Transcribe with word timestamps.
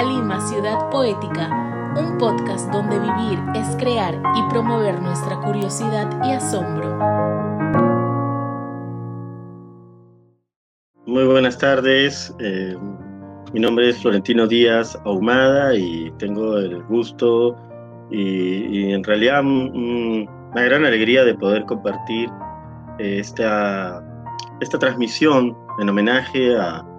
a 0.00 0.02
Lima 0.02 0.40
Ciudad 0.48 0.88
Poética, 0.88 1.50
un 1.94 2.16
podcast 2.16 2.72
donde 2.72 2.98
vivir 2.98 3.38
es 3.54 3.76
crear 3.76 4.14
y 4.34 4.42
promover 4.48 4.98
nuestra 5.02 5.38
curiosidad 5.40 6.08
y 6.24 6.32
asombro. 6.32 6.96
Muy 11.04 11.24
buenas 11.26 11.58
tardes, 11.58 12.34
eh, 12.38 12.78
mi 13.52 13.60
nombre 13.60 13.90
es 13.90 13.98
Florentino 14.00 14.46
Díaz 14.46 14.98
Ahumada 15.04 15.74
y 15.74 16.10
tengo 16.16 16.56
el 16.56 16.82
gusto 16.84 17.54
y, 18.10 18.92
en 18.94 19.04
realidad 19.04 19.44
una 19.44 20.64
gran 20.64 20.86
alegría 20.86 21.24
de 21.24 21.34
poder 21.34 21.66
compartir 21.66 22.30
esta, 22.98 24.02
esta 24.62 24.78
transmisión 24.78 25.54
en 25.78 25.90
homenaje 25.90 26.56
a 26.56 26.89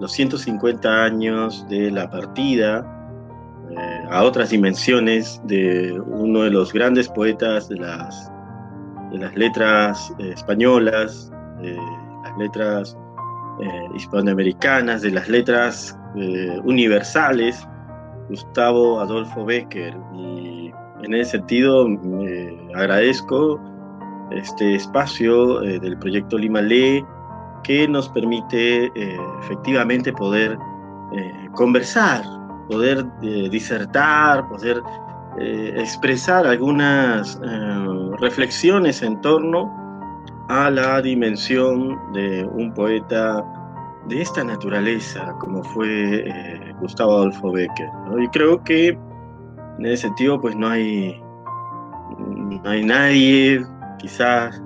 los 0.00 0.12
150 0.12 1.04
años 1.04 1.66
de 1.68 1.90
la 1.90 2.10
partida 2.10 2.84
eh, 3.70 4.04
a 4.10 4.22
otras 4.22 4.50
dimensiones 4.50 5.40
de 5.44 5.98
uno 5.98 6.42
de 6.42 6.50
los 6.50 6.72
grandes 6.72 7.08
poetas 7.08 7.68
de 7.68 7.76
las, 7.76 8.30
de 9.10 9.18
las 9.18 9.34
letras 9.36 10.12
eh, 10.18 10.32
españolas, 10.34 11.32
de 11.60 11.76
las 12.24 12.38
letras 12.38 12.96
eh, 13.62 13.88
hispanoamericanas, 13.96 15.02
de 15.02 15.10
las 15.10 15.28
letras 15.28 15.98
universales, 16.62 17.66
Gustavo 18.28 19.00
Adolfo 19.00 19.44
Becker. 19.44 19.96
Y 20.14 20.72
en 21.02 21.14
ese 21.14 21.32
sentido 21.32 21.88
agradezco 22.76 23.60
este 24.30 24.76
espacio 24.76 25.58
del 25.58 25.98
proyecto 25.98 26.38
Lima 26.38 26.62
Lee 26.62 27.04
que 27.64 27.88
nos 27.88 28.08
permite 28.08 28.86
eh, 28.94 29.18
efectivamente 29.42 30.12
poder 30.12 30.56
eh, 31.16 31.48
conversar, 31.54 32.22
poder 32.68 33.04
eh, 33.22 33.48
disertar, 33.50 34.48
poder 34.48 34.80
expresar 35.36 36.46
algunas 36.46 37.40
reflexiones 38.20 39.02
en 39.02 39.20
torno 39.20 39.68
a 40.48 40.70
la 40.70 41.02
dimensión 41.02 41.98
de 42.12 42.44
un 42.44 42.72
poeta 42.72 43.44
de 44.06 44.22
esta 44.22 44.44
naturaleza, 44.44 45.34
como 45.40 45.64
fue 45.64 46.72
Gustavo 46.78 47.16
Adolfo 47.16 47.50
Becker. 47.50 47.88
Y 48.22 48.28
creo 48.28 48.62
que 48.62 48.96
en 49.80 49.86
ese 49.86 50.02
sentido, 50.02 50.40
pues 50.40 50.54
no 50.54 50.68
hay, 50.68 51.20
no 52.16 52.70
hay 52.70 52.84
nadie, 52.84 53.66
quizás 53.98 54.62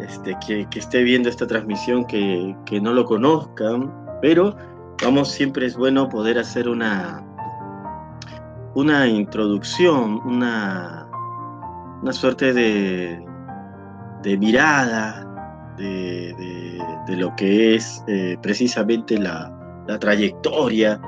este, 0.00 0.36
que, 0.46 0.66
esté 0.74 1.02
viendo 1.02 1.28
esta 1.28 1.46
transmisión 1.46 2.04
que, 2.06 2.80
no 2.80 2.92
lo 2.92 3.04
conozcan, 3.04 3.92
pero 4.20 4.56
vamos, 5.02 5.30
siempre 5.30 5.66
es 5.66 5.76
bueno 5.76 6.08
poder 6.08 6.38
hacer 6.38 6.68
una, 6.68 7.22
una 8.74 9.06
introducción, 9.06 10.20
una, 10.24 11.08
una 12.02 12.12
suerte 12.12 12.52
de, 12.52 13.24
de 14.22 14.36
mirada 14.36 15.26
de, 15.76 17.16
lo 17.16 17.34
que 17.36 17.76
es 17.76 18.02
eh, 18.06 18.36
precisamente 18.42 19.18
la, 19.18 19.52
trayectoria 20.00 21.00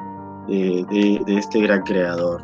de, 0.46 1.20
este 1.26 1.60
gran 1.62 1.82
creador. 1.82 2.42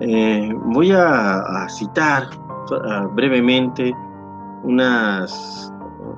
Eh, 0.00 0.50
voy 0.66 0.90
a, 0.92 1.66
citar 1.68 2.28
brevemente 3.14 3.94
unas, 4.62 5.72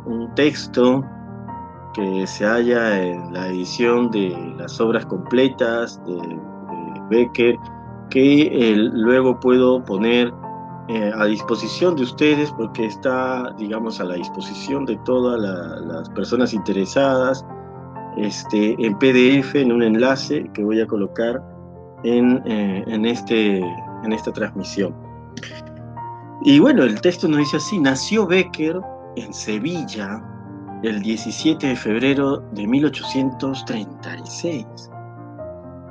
un 0.06 0.32
texto 0.34 1.04
que 1.94 2.26
se 2.26 2.44
halla 2.44 3.02
en 3.02 3.32
la 3.32 3.48
edición 3.48 4.10
de 4.10 4.54
las 4.58 4.80
obras 4.80 5.06
completas 5.06 6.00
de, 6.06 6.40
Becker, 7.10 7.56
que 8.10 8.74
luego 8.76 9.38
puedo 9.38 9.84
poner 9.84 10.32
eh, 10.88 11.12
a 11.14 11.24
disposición 11.26 11.96
de 11.96 12.02
ustedes 12.02 12.50
porque 12.52 12.86
está, 12.86 13.54
digamos, 13.58 14.00
a 14.00 14.04
la 14.04 14.14
disposición 14.14 14.86
de 14.86 14.96
todas 15.04 15.40
las 15.82 16.08
personas 16.10 16.54
interesadas 16.54 17.44
este, 18.16 18.74
en 18.78 18.98
PDF, 18.98 19.54
en 19.54 19.72
un 19.72 19.82
enlace 19.82 20.50
que 20.54 20.64
voy 20.64 20.80
a 20.80 20.86
colocar 20.86 21.42
en, 22.04 22.42
eh, 22.46 22.84
en, 22.86 23.06
este, 23.06 23.58
en 23.58 24.12
esta 24.12 24.32
transmisión. 24.32 24.94
Y 26.46 26.58
bueno, 26.58 26.82
el 26.82 27.00
texto 27.00 27.26
nos 27.26 27.38
dice 27.38 27.56
así, 27.56 27.78
nació 27.78 28.26
Becker 28.26 28.78
en 29.16 29.32
Sevilla 29.32 30.22
el 30.82 31.00
17 31.00 31.68
de 31.68 31.74
febrero 31.74 32.40
de 32.52 32.66
1836, 32.66 34.66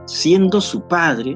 siendo 0.06 0.62
su 0.62 0.80
padre 0.88 1.36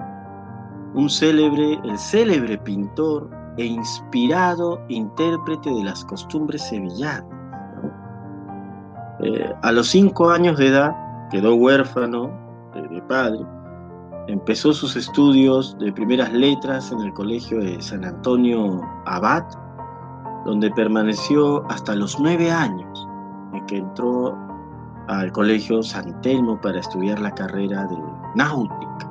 un 0.94 1.10
célebre, 1.10 1.80
el 1.84 1.98
célebre 1.98 2.60
pintor 2.60 3.28
e 3.58 3.66
inspirado 3.66 4.80
intérprete 4.88 5.72
de 5.72 5.84
las 5.84 6.06
costumbres 6.06 6.62
sevillanas. 6.62 7.26
Eh, 9.22 9.52
a 9.64 9.72
los 9.72 9.88
cinco 9.88 10.30
años 10.30 10.60
de 10.60 10.68
edad 10.68 10.96
quedó 11.32 11.56
huérfano 11.56 12.30
de 12.76 13.02
padre 13.02 13.44
Empezó 14.28 14.74
sus 14.74 14.98
estudios 14.98 15.78
de 15.80 15.90
primeras 15.94 16.34
letras 16.34 16.92
en 16.92 17.00
el 17.00 17.14
Colegio 17.14 17.60
de 17.60 17.82
San 17.82 18.04
Antonio 18.04 18.82
Abad, 19.06 19.46
donde 20.46 20.70
permaneció 20.72 21.66
hasta 21.72 21.96
los 21.96 22.20
nueve 22.20 22.52
años, 22.52 23.08
en 23.54 23.66
que 23.68 23.78
entró 23.78 24.38
al 25.08 25.32
Colegio 25.32 25.82
San 25.82 26.20
Telmo 26.20 26.60
para 26.60 26.80
estudiar 26.80 27.20
la 27.20 27.32
carrera 27.32 27.86
de 27.86 27.98
náutica. 28.36 29.10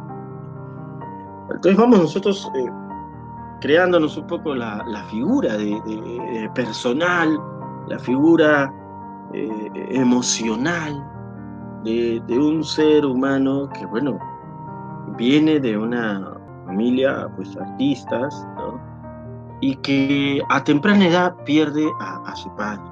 Entonces 1.50 1.78
vamos 1.78 1.98
nosotros 2.00 2.52
eh, 2.54 2.66
creándonos 3.62 4.18
un 4.18 4.26
poco 4.26 4.54
la, 4.54 4.84
figura 5.10 5.56
de, 5.56 6.50
personal, 6.54 7.40
la 7.88 7.98
figura 7.98 8.70
eh, 9.32 9.70
emocional 9.92 11.02
de, 11.84 12.22
de 12.26 12.38
un 12.38 12.62
ser 12.62 13.06
humano 13.06 13.70
que, 13.70 13.86
bueno, 13.86 14.18
viene 15.16 15.60
de 15.60 15.76
una 15.76 16.32
familia, 16.66 17.28
pues 17.36 17.56
artistas, 17.56 18.46
y 19.60 19.76
que 19.76 20.42
a 20.48 20.62
temprana 20.62 21.06
edad 21.06 21.34
pierde 21.44 21.86
a, 22.00 22.34
su 22.36 22.54
padre. 22.56 22.82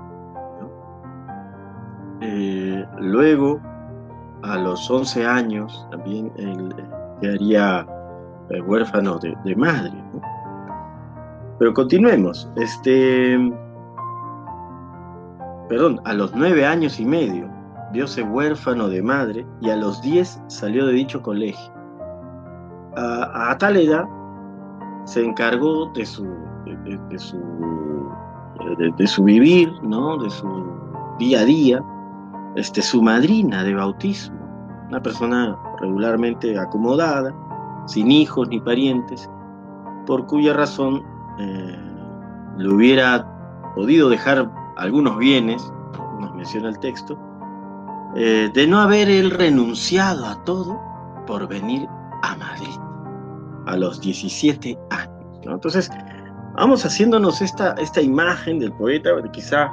Eh, 2.21 2.87
luego, 3.01 3.61
a 4.43 4.57
los 4.57 4.91
11 4.91 5.27
años, 5.27 5.87
también 5.91 6.33
él 6.37 6.75
eh, 6.79 6.85
quedaría 7.21 7.87
eh, 8.51 8.61
huérfano 8.63 9.19
de, 9.19 9.57
madre. 9.57 9.93
Pero 11.59 11.75
continuemos. 11.75 12.49
Este, 12.57 13.39
perdón, 15.69 16.01
a 16.05 16.15
los 16.15 16.35
9 16.35 16.65
años 16.65 16.99
y 16.99 17.05
medio, 17.05 17.49
viose 17.93 18.23
huérfano 18.23 18.89
de 18.89 19.03
madre 19.03 19.47
y 19.61 19.71
a 19.71 19.77
los 19.77 20.01
10 20.01 20.43
salió 20.49 20.87
de 20.87 20.95
dicho 20.95 21.21
colegio 21.23 21.74
a, 22.97 23.57
tal 23.59 23.77
edad 23.77 24.05
se 25.05 25.25
encargó 25.25 25.87
de 25.95 26.07
su, 26.07 26.25
de, 26.65 27.19
su, 27.19 27.39
de, 28.97 29.07
su 29.07 29.25
vivir, 29.25 29.73
¿no? 29.83 30.17
de 30.19 30.31
su 30.31 30.67
día 31.19 31.41
a 31.41 31.45
día, 31.45 31.85
este, 32.57 32.81
su 32.83 33.03
madrina 33.03 33.63
de 33.63 33.75
bautismo, 33.75 34.39
una 34.89 35.03
persona 35.03 35.57
regularmente 35.81 36.59
acomodada, 36.59 37.35
sin 37.87 38.11
hijos 38.11 38.49
ni 38.49 38.61
parientes, 38.61 39.29
por 40.07 40.27
cuya 40.27 40.55
razón 40.55 41.03
eh, 41.39 41.79
le 42.59 42.69
hubiera 42.69 43.27
podido 43.75 44.09
dejar 44.09 44.51
algunos 44.77 45.19
bienes, 45.19 45.73
nos 46.21 46.35
menciona 46.35 46.69
el 46.69 46.79
texto, 46.79 47.19
eh, 48.17 48.51
de 48.55 48.67
no 48.67 48.81
haber 48.81 49.11
él 49.11 49.31
renunciado 49.31 50.25
a 50.25 50.43
todo 50.45 50.81
por 51.27 51.49
venir 51.49 51.89
a 52.25 52.37
Madrid 52.37 52.75
a 53.67 53.77
los 53.77 54.01
17 54.01 54.79
años. 54.91 55.11
Entonces, 55.45 55.91
vamos 56.55 56.85
haciéndonos 56.85 57.41
esta, 57.43 57.73
esta 57.75 58.01
imagen 58.01 58.59
del 58.59 58.73
poeta, 58.73 59.11
quizá 59.33 59.71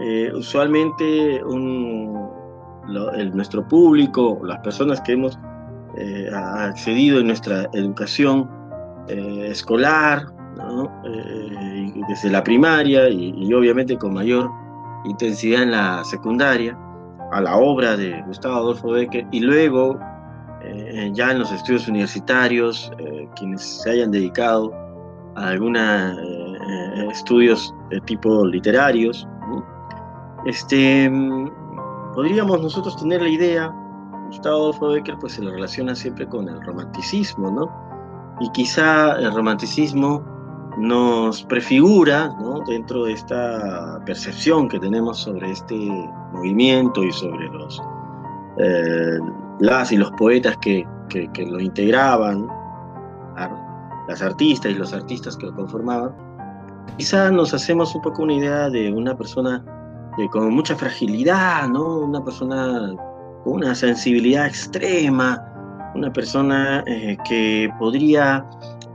eh, 0.00 0.30
usualmente 0.34 1.42
nuestro 3.34 3.66
público, 3.68 4.40
las 4.44 4.58
personas 4.60 5.00
que 5.02 5.12
hemos 5.12 5.38
eh, 5.96 6.30
accedido 6.32 7.20
en 7.20 7.28
nuestra 7.28 7.68
educación 7.72 8.48
eh, 9.08 9.48
escolar, 9.50 10.26
desde 12.08 12.28
la 12.30 12.44
primaria 12.44 13.08
y, 13.08 13.52
obviamente 13.54 13.96
con 13.96 14.12
mayor 14.12 14.50
intensidad 15.04 15.62
en 15.62 15.70
la 15.70 16.04
secundaria, 16.04 16.76
a 17.32 17.40
la 17.40 17.56
obra 17.56 17.96
de 17.96 18.20
Gustavo 18.26 18.56
Adolfo 18.56 18.90
Becker 18.90 19.26
y 19.30 19.40
luego 19.40 19.98
eh, 20.62 21.10
ya 21.12 21.32
en 21.32 21.40
los 21.40 21.52
estudios 21.52 21.88
universitarios, 21.88 22.90
eh, 22.98 23.28
quienes 23.36 23.62
se 23.62 23.90
hayan 23.90 24.10
dedicado 24.10 24.72
a 25.36 25.48
algunos 25.48 25.80
eh, 25.80 27.08
estudios 27.10 27.74
de 27.90 28.00
tipo 28.02 28.44
literarios, 28.46 29.26
este, 30.46 31.10
podríamos 32.14 32.62
nosotros 32.62 32.96
tener 32.96 33.20
la 33.20 33.28
idea 33.28 33.74
Gustavo 34.30 34.56
Adolfo 34.56 34.88
Becker 34.90 35.18
pues 35.18 35.32
se 35.32 35.42
lo 35.42 35.50
relaciona 35.50 35.92
siempre 35.94 36.24
con 36.28 36.48
el 36.48 36.62
romanticismo, 36.62 37.50
¿no? 37.50 37.68
Y 38.40 38.48
quizá 38.52 39.18
el 39.18 39.34
romanticismo 39.34 40.22
nos 40.78 41.42
prefigura, 41.42 42.28
¿no? 42.40 42.60
Dentro 42.60 43.04
de 43.04 43.14
esta 43.14 44.00
percepción 44.06 44.68
que 44.68 44.78
tenemos 44.78 45.18
sobre 45.18 45.50
este 45.50 45.74
movimiento 46.32 47.02
y 47.02 47.10
sobre 47.10 47.48
los 47.48 47.82
eh, 48.58 49.18
las 49.60 49.92
y 49.92 49.96
los 49.96 50.10
poetas 50.12 50.56
que, 50.58 50.86
que, 51.08 51.46
lo 51.46 51.60
integraban, 51.60 52.46
las 54.08 54.22
artistas 54.22 54.72
y 54.72 54.74
los 54.74 54.92
artistas 54.92 55.36
que 55.36 55.46
lo 55.46 55.54
conformaban, 55.54 56.12
quizá 56.96 57.30
nos 57.30 57.54
hacemos 57.54 57.94
un 57.94 58.02
poco 58.02 58.22
una 58.22 58.34
idea 58.34 58.70
de 58.70 58.92
una 58.92 59.16
persona 59.16 59.64
con 60.32 60.52
mucha 60.52 60.74
fragilidad, 60.76 61.68
¿no? 61.68 62.00
Una 62.00 62.22
persona 62.22 62.94
con 63.44 63.54
una 63.54 63.74
sensibilidad 63.74 64.46
extrema, 64.46 65.42
una 65.94 66.12
persona 66.12 66.84
eh, 66.86 67.16
que 67.28 67.72
podría 67.78 68.44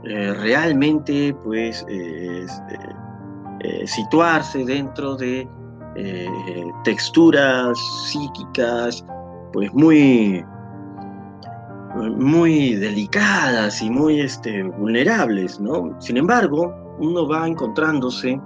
eh, 0.04 0.32
realmente, 0.34 1.34
pues, 1.44 1.84
eh, 1.88 2.46
situarse 3.86 4.64
dentro 4.64 5.16
de 5.16 5.48
texturas 6.84 7.76
psíquicas, 8.06 9.04
pues, 9.52 9.72
muy, 9.72 10.44
muy 11.96 12.74
delicadas 12.74 13.82
y 13.82 13.90
muy 13.90 14.20
este, 14.20 14.62
vulnerables, 14.62 15.60
¿no? 15.60 15.94
Sin 16.00 16.16
embargo, 16.16 16.74
uno 16.98 17.26
va 17.26 17.46
encontrándose 17.48 18.40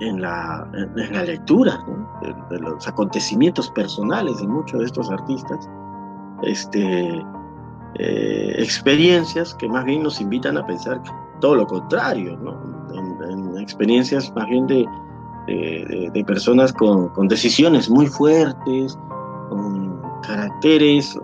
en 0.00 0.20
la, 0.20 0.68
en 0.74 1.12
la 1.12 1.24
lectura 1.24 1.78
de, 2.50 2.58
los 2.58 2.86
acontecimientos 2.88 3.70
personales 3.70 4.38
de 4.38 4.46
muchos 4.46 4.80
de 4.80 4.86
estos 4.86 5.10
artistas, 5.10 5.68
este, 6.42 7.22
eh, 7.94 8.54
experiencias 8.58 9.54
que 9.54 9.68
más 9.68 9.84
bien 9.84 10.02
nos 10.02 10.20
invitan 10.20 10.56
a 10.58 10.66
pensar 10.66 11.00
todo 11.40 11.56
lo 11.56 11.66
contrario, 11.66 12.38
en, 12.94 13.58
experiencias 13.58 14.32
más 14.34 14.48
bien 14.48 14.66
de, 14.66 14.86
de, 15.46 16.24
personas 16.24 16.72
con, 16.72 17.08
con, 17.10 17.28
decisiones 17.28 17.88
muy 17.88 18.06
fuertes, 18.06 18.98
con 19.48 20.00
caracteres 20.22 21.16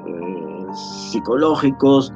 psicológicos 0.74 2.12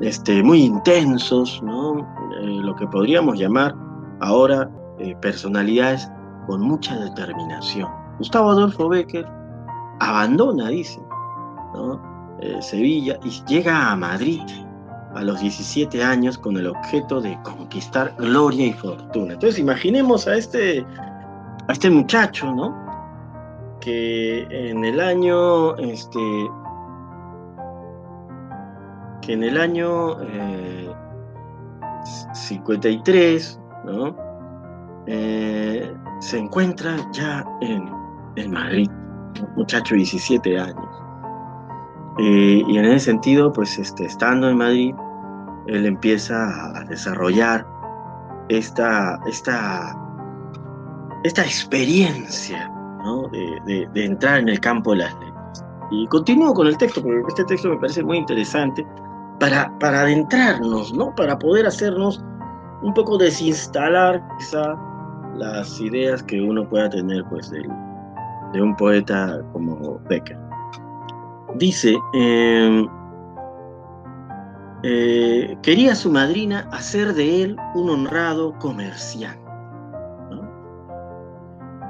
este, 0.00 0.42
muy 0.42 0.64
intensos, 0.64 1.62
¿no? 1.62 2.00
Eh, 2.40 2.60
lo 2.62 2.74
que 2.74 2.86
podríamos 2.86 3.38
llamar 3.38 3.74
ahora 4.20 4.68
eh, 4.98 5.14
personalidades 5.20 6.10
con 6.46 6.60
mucha 6.60 6.98
determinación. 6.98 7.88
Gustavo 8.18 8.50
Adolfo 8.50 8.88
Becker 8.88 9.26
abandona, 10.00 10.68
dice, 10.68 11.00
eh, 12.40 12.60
Sevilla 12.60 13.18
y 13.24 13.30
llega 13.46 13.90
a 13.90 13.96
Madrid 13.96 14.42
a 15.14 15.22
los 15.22 15.40
17 15.40 16.02
años 16.02 16.38
con 16.38 16.56
el 16.56 16.66
objeto 16.66 17.20
de 17.20 17.38
conquistar 17.42 18.14
gloria 18.18 18.66
y 18.66 18.72
fortuna. 18.72 19.34
Entonces 19.34 19.60
imaginemos 19.60 20.26
a 20.26 20.34
este, 20.34 20.84
a 21.68 21.72
este 21.72 21.90
muchacho, 21.90 22.52
¿no? 22.52 22.74
Que 23.80 24.46
en 24.50 24.84
el 24.84 25.00
año, 25.00 25.76
este, 25.76 26.20
que 29.22 29.32
en 29.32 29.44
el 29.44 29.58
año 29.58 30.18
53, 32.34 33.60
eh, 33.60 33.90
¿no? 33.90 34.16
Eh, 35.06 35.94
se 36.20 36.38
encuentra 36.38 36.96
ya 37.12 37.44
en, 37.60 37.90
en 38.36 38.50
Madrid, 38.52 38.90
muchacho 39.56 39.94
de 39.94 39.98
17 39.98 40.58
años. 40.58 41.02
Eh, 42.18 42.62
y 42.68 42.78
en 42.78 42.84
ese 42.84 43.06
sentido, 43.06 43.52
pues 43.52 43.78
este, 43.78 44.04
estando 44.04 44.50
en 44.50 44.58
Madrid, 44.58 44.94
él 45.68 45.86
empieza 45.86 46.76
a 46.76 46.84
desarrollar 46.84 47.66
esta, 48.48 49.18
esta, 49.26 49.96
esta 51.24 51.42
experiencia 51.42 52.68
¿no? 53.04 53.28
de, 53.28 53.88
de, 53.92 54.04
entrar 54.04 54.40
en 54.40 54.48
el 54.48 54.60
campo 54.60 54.92
de 54.92 54.98
las 54.98 55.14
letras. 55.14 55.64
Y 55.90 56.06
continúo 56.08 56.52
con 56.54 56.66
el 56.66 56.76
texto, 56.76 57.02
porque 57.02 57.22
este 57.28 57.44
texto 57.44 57.68
me 57.70 57.76
parece 57.76 58.02
muy 58.02 58.18
interesante 58.18 58.84
para, 59.38 59.76
para 59.78 60.02
adentrarnos, 60.02 60.92
¿no? 60.94 61.14
para 61.14 61.38
poder 61.38 61.66
hacernos 61.66 62.22
un 62.82 62.94
poco 62.94 63.16
desinstalar 63.16 64.22
quizá 64.38 64.76
las 65.36 65.80
ideas 65.80 66.22
que 66.22 66.40
uno 66.40 66.68
pueda 66.68 66.90
tener 66.90 67.24
pues, 67.30 67.50
de, 67.50 67.62
un 68.60 68.76
poeta 68.76 69.40
como 69.52 69.98
Becker. 70.08 70.38
Dice, 71.56 71.96
em, 72.14 72.88
eh, 74.82 75.56
quería 75.62 75.94
su 75.94 76.10
madrina 76.10 76.68
hacer 76.72 77.14
de 77.14 77.42
él 77.42 77.56
un 77.74 77.90
honrado 77.90 78.52
comerciante. 78.58 79.40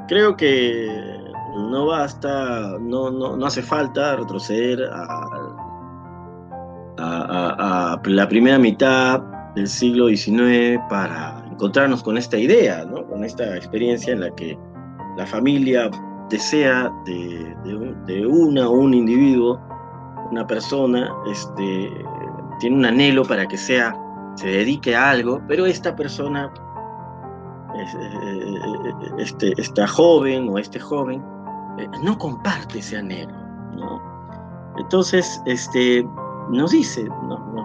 Creo 0.09 0.37
que 0.37 1.23
no 1.57 1.87
basta, 1.87 2.77
no, 2.81 3.11
no, 3.11 3.37
no 3.37 3.47
hace 3.47 3.63
falta 3.63 4.17
retroceder 4.17 4.83
a, 4.93 5.42
a, 6.99 7.95
a, 7.95 8.09
la 8.09 8.29
primera 8.29 8.59
mitad 8.59 9.21
del 9.55 9.69
siglo 9.69 10.09
XIX 10.09 10.81
para 10.89 11.45
encontrarnos 11.51 12.03
con 12.03 12.17
esta 12.17 12.39
idea, 12.39 12.85
¿no? 12.85 13.07
con 13.07 13.25
esta 13.25 13.57
experiencia 13.57 14.13
en 14.13 14.21
la 14.21 14.35
que 14.35 14.59
la 15.17 15.27
familia 15.27 15.91
desea 16.31 16.91
de, 17.05 17.55
de, 18.07 18.27
una 18.27 18.69
o 18.69 18.73
un 18.73 18.95
individuo, 18.95 19.61
una 20.31 20.47
persona, 20.47 21.13
este, 21.31 21.91
tiene 22.59 22.77
un 22.77 22.85
anhelo 22.87 23.23
para 23.25 23.47
que 23.47 23.59
sea, 23.59 23.95
se 24.37 24.49
dedique 24.49 24.97
a 24.97 25.11
algo, 25.11 25.43
pero 25.47 25.67
esta 25.67 25.95
persona, 25.95 26.51
este, 29.19 29.53
esta 29.59 29.87
joven 29.87 30.49
o 30.49 30.59
este 30.59 30.81
joven, 30.81 31.23
eh, 31.79 31.89
no 32.03 32.17
comparte 32.17 32.79
ese 32.79 32.97
anhelo. 32.97 33.35
¿no? 33.77 34.01
Entonces, 34.79 35.43
este, 35.45 36.07
nos 36.53 36.71
dice, 36.71 37.09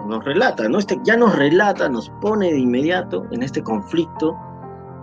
nos, 0.08 0.24
relata, 0.24 0.68
¿no? 0.70 0.80
Este, 0.80 0.98
ya 1.04 1.18
nos 1.18 1.36
relata, 1.36 1.90
nos 1.90 2.10
pone 2.22 2.52
de 2.52 2.60
inmediato 2.60 3.26
en 3.32 3.44
este 3.44 3.62
conflicto 3.62 4.36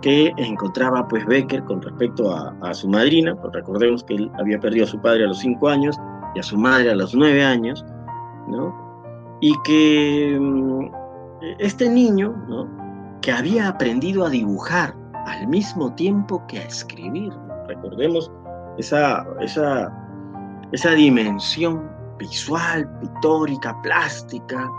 que 0.01 0.33
encontraba 0.37 1.07
pues 1.07 1.25
Becker 1.25 1.63
con 1.65 1.81
respecto 1.81 2.31
a, 2.31 2.73
su 2.73 2.89
madrina, 2.89 3.35
pues 3.35 3.53
recordemos 3.53 4.03
que 4.03 4.15
él 4.15 4.31
había 4.39 4.59
perdido 4.59 4.85
a 4.85 4.87
su 4.87 4.99
padre 4.99 5.23
a 5.23 5.27
los 5.27 5.39
cinco 5.39 5.69
años 5.69 5.97
y 6.35 6.39
a 6.39 6.43
su 6.43 6.57
madre 6.57 6.91
a 6.91 6.95
los 6.95 7.15
nueve 7.15 7.43
años, 7.43 7.85
¿no? 8.47 8.75
Y 9.41 9.53
que 9.63 10.37
mm, 10.39 10.89
este 11.59 11.89
niño, 11.89 12.35
¿no? 12.47 12.67
Que 13.21 13.31
había 13.31 13.67
aprendido 13.67 14.25
a 14.25 14.29
dibujar 14.29 14.95
al 15.25 15.47
mismo 15.47 15.93
tiempo 15.93 16.43
que 16.47 16.59
a 16.59 16.63
escribir, 16.63 17.33
recordemos 17.67 18.31
esa, 18.77 19.25
esa, 19.41 19.91
esa 20.71 20.91
dimensión 20.91 21.94
visual, 22.17 22.89
pictórica, 22.99 23.79
plástica, 23.81 24.69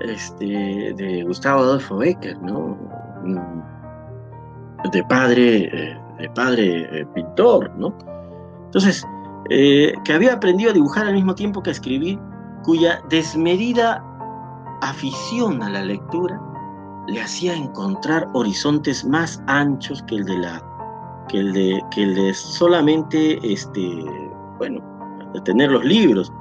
este, 0.00 0.94
de 0.96 1.24
Gustavo 1.24 1.60
Adolfo 1.60 1.98
Becker, 1.98 2.40
¿no? 2.42 2.76
Mm, 3.24 4.90
de 4.90 5.04
padre, 5.04 5.70
eh, 5.72 6.00
de 6.18 6.30
padre 6.30 7.00
eh, 7.00 7.06
pintor, 7.14 7.70
¿no? 7.76 7.94
Entonces, 8.66 9.06
eh, 9.50 9.92
que 10.04 10.12
había 10.12 10.34
aprendido 10.34 10.70
a 10.70 10.74
dibujar 10.74 11.06
al 11.06 11.14
mismo 11.14 11.34
tiempo 11.34 11.62
que 11.62 11.70
a 11.70 11.72
escribir, 11.72 12.18
cuya 12.64 13.00
desmedida 13.08 14.02
afición 14.82 15.62
a 15.62 15.68
la 15.68 15.82
lectura 15.82 16.40
le 17.08 17.20
hacía 17.20 17.54
encontrar 17.54 18.28
horizontes 18.34 19.04
más 19.04 19.42
anchos 19.46 20.02
que 20.04 20.16
el 20.16 20.24
de 20.24 20.38
la 20.38 20.62
que 21.28 21.38
el 21.38 21.52
de 21.52 21.82
que 21.90 22.02
el 22.02 22.14
de 22.14 22.34
solamente 22.34 23.38
este 23.42 24.04
bueno 24.58 24.80
tener 25.44 25.70
los 25.70 25.84
libros 25.84 26.32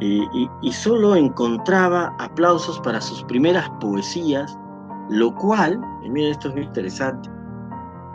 y, 0.00 0.72
solo 0.72 1.16
encontraba 1.16 2.14
aplausos 2.18 2.78
para 2.80 3.00
sus 3.00 3.22
primeras 3.24 3.68
poesías, 3.80 4.56
lo 5.08 5.34
cual, 5.34 5.80
y 6.04 6.10
miren 6.10 6.32
esto 6.32 6.48
es 6.48 6.54
muy 6.54 6.64
interesante, 6.64 7.30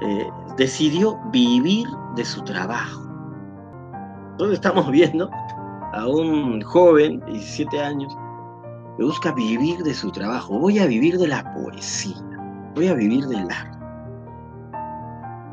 eh, 0.01 0.29
decidió 0.57 1.19
vivir 1.31 1.87
de 2.15 2.25
su 2.25 2.43
trabajo. 2.43 3.01
Entonces 4.31 4.55
estamos 4.55 4.89
viendo 4.91 5.29
a 5.93 6.07
un 6.07 6.61
joven 6.61 7.19
de 7.21 7.33
17 7.33 7.81
años 7.81 8.15
que 8.97 9.03
busca 9.03 9.31
vivir 9.33 9.79
de 9.79 9.93
su 9.93 10.11
trabajo. 10.11 10.59
Voy 10.59 10.79
a 10.79 10.85
vivir 10.85 11.17
de 11.17 11.27
la 11.27 11.43
poesía, 11.53 12.17
voy 12.75 12.87
a 12.87 12.93
vivir 12.93 13.25
del 13.25 13.49
arte. 13.49 13.77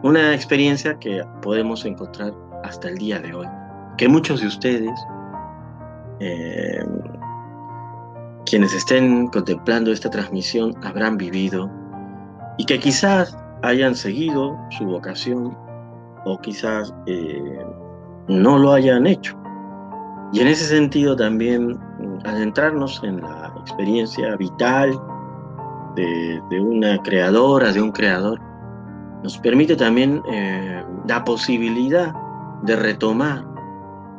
Una 0.02 0.34
experiencia 0.34 0.98
que 0.98 1.24
podemos 1.42 1.84
encontrar 1.84 2.32
hasta 2.64 2.88
el 2.88 2.98
día 2.98 3.18
de 3.18 3.34
hoy, 3.34 3.46
que 3.96 4.08
muchos 4.08 4.40
de 4.40 4.46
ustedes 4.46 4.92
eh, 6.20 6.84
quienes 8.46 8.74
estén 8.74 9.28
contemplando 9.28 9.92
esta 9.92 10.10
transmisión 10.10 10.74
habrán 10.82 11.16
vivido 11.16 11.70
y 12.56 12.64
que 12.64 12.78
quizás 12.78 13.36
hayan 13.62 13.94
seguido 13.94 14.58
su 14.70 14.84
vocación 14.84 15.56
o 16.24 16.38
quizás 16.40 16.94
eh, 17.06 17.64
no 18.28 18.58
lo 18.58 18.72
hayan 18.72 19.06
hecho. 19.06 19.36
Y 20.32 20.40
en 20.40 20.48
ese 20.48 20.64
sentido 20.64 21.16
también 21.16 21.70
mm, 21.70 22.26
adentrarnos 22.26 23.02
en 23.02 23.20
la 23.20 23.52
experiencia 23.60 24.36
vital 24.36 24.98
de, 25.96 26.60
una 26.60 26.96
creadora, 27.02 27.72
de 27.72 27.82
un 27.82 27.90
creador, 27.90 28.40
nos 29.22 29.36
permite 29.38 29.74
también 29.74 30.22
eh, 30.30 30.84
la 31.08 31.24
posibilidad 31.24 32.14
de 32.62 32.76
retomar 32.76 33.44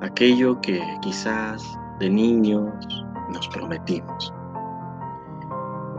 aquello 0.01 0.59
que 0.61 0.81
quizás 1.01 1.78
de 1.99 2.09
niños 2.09 2.71
nos 3.31 3.47
prometimos. 3.49 4.33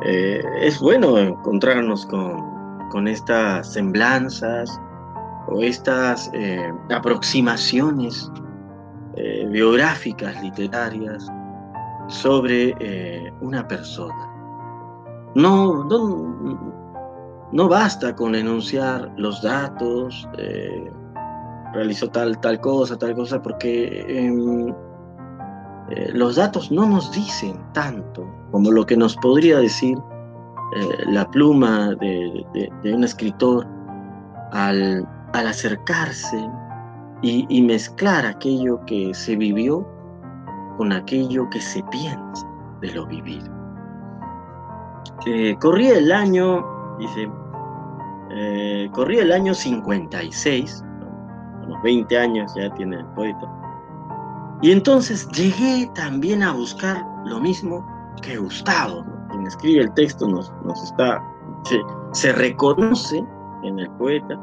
Eh, 0.03 0.43
es 0.63 0.81
bueno 0.81 1.19
encontrarnos 1.19 2.07
con, 2.07 2.89
con, 2.89 3.07
estas 3.07 3.75
semblanzas 3.75 4.81
o 5.49 5.61
estas 5.61 6.31
eh, 6.33 6.73
aproximaciones 6.91 8.31
eh, 9.17 9.47
biográficas, 9.51 10.43
literarias, 10.43 11.27
sobre 12.09 12.75
una 13.41 13.69
persona. 13.69 14.27
No, 15.37 15.85
no, 15.85 16.59
no, 17.53 17.69
basta 17.69 18.17
con 18.17 18.35
enunciar 18.35 19.13
los 19.17 19.41
datos, 19.43 20.29
realizó 21.73 22.09
tal, 22.09 22.41
tal 22.41 22.61
cosa, 22.61 22.99
tal 22.99 23.15
cosa, 23.15 23.41
porque 23.41 24.05
em, 24.09 24.75
eh, 25.91 26.11
los 26.15 26.37
datos 26.37 26.71
no 26.71 26.87
nos 26.87 27.11
dicen 27.11 27.59
tanto 27.73 28.25
como 28.53 28.71
lo 28.71 28.87
que 28.87 28.97
nos 28.97 29.17
podría 29.17 29.59
decir 29.59 29.99
eh, 30.77 31.05
la 31.09 31.29
pluma 31.31 31.97
de, 31.97 32.71
un 32.85 33.03
escritor 33.03 33.67
al, 34.53 35.05
acercarse 35.33 36.49
y, 37.23 37.63
mezclar 37.63 38.25
aquello 38.25 38.81
que 38.87 39.13
se 39.15 39.37
vivió 39.37 39.87
con 40.79 40.93
aquello 40.93 41.49
que 41.51 41.61
se 41.61 41.83
piensa 41.91 42.47
de 42.81 42.93
lo 42.93 43.07
vivido. 43.07 43.51
Eh, 45.27 45.57
corría 45.61 45.99
el 45.99 46.11
año, 46.13 46.65
dice, 46.99 47.29
corría 48.93 49.23
el 49.23 49.33
año 49.33 49.55
56, 49.55 50.85
unos 51.67 51.83
20 51.83 52.19
años 52.19 52.53
ya 52.57 52.73
tiene 52.75 52.97
el 52.97 53.07
poeta, 53.07 53.60
y 54.63 54.73
entonces 54.73 55.29
llegué 55.29 55.91
también 55.95 56.43
a 56.43 56.53
buscar 56.53 57.03
lo 57.25 57.41
mismo 57.41 57.87
que 58.23 58.37
Gustavo, 58.37 59.05
quien 59.31 59.47
escribe 59.47 59.85
el 59.85 59.95
texto 59.95 60.29
nos, 60.29 60.53
nos 60.65 60.83
está, 60.83 61.23
se, 62.13 62.33
reconoce 62.33 63.25
en 63.63 63.79
el 63.79 63.91
poeta. 63.93 64.39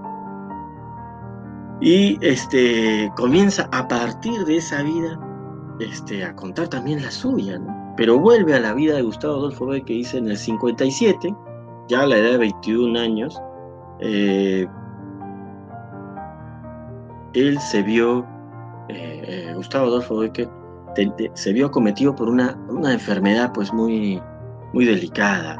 Y 1.81 2.17
este, 2.25 3.11
comienza 3.15 3.69
a 3.71 3.87
partir 3.87 4.43
de 4.45 4.57
esa 4.57 4.81
vida 4.81 5.19
este, 5.79 6.25
a 6.25 6.35
contar 6.35 6.67
también 6.69 7.03
la 7.03 7.11
suya, 7.11 7.61
pero 7.95 8.17
vuelve 8.17 8.55
a 8.55 8.59
la 8.59 8.73
vida 8.73 8.95
de 8.95 9.03
Gustavo 9.03 9.35
Adolfo 9.35 9.67
Beck 9.67 9.85
que 9.85 9.93
dice 9.93 10.17
en 10.17 10.29
el 10.29 10.37
57, 10.37 11.35
ya 11.87 12.01
a 12.01 12.07
la 12.07 12.17
edad 12.17 12.31
de 12.31 12.37
21 12.37 12.99
años, 12.99 13.39
eh, 13.99 14.67
él 17.33 17.59
se 17.59 17.83
vio 17.83 18.25
eh, 18.89 19.51
Gustavo 19.55 19.87
Adolfo 19.87 20.17
Becker 20.17 20.49
se 21.33 21.53
vio 21.53 21.67
acometido 21.67 22.15
por 22.15 22.27
una, 22.29 22.57
una, 22.69 22.93
enfermedad 22.93 23.51
pues 23.53 23.71
muy, 23.71 24.21
muy 24.73 24.85
delicada. 24.85 25.57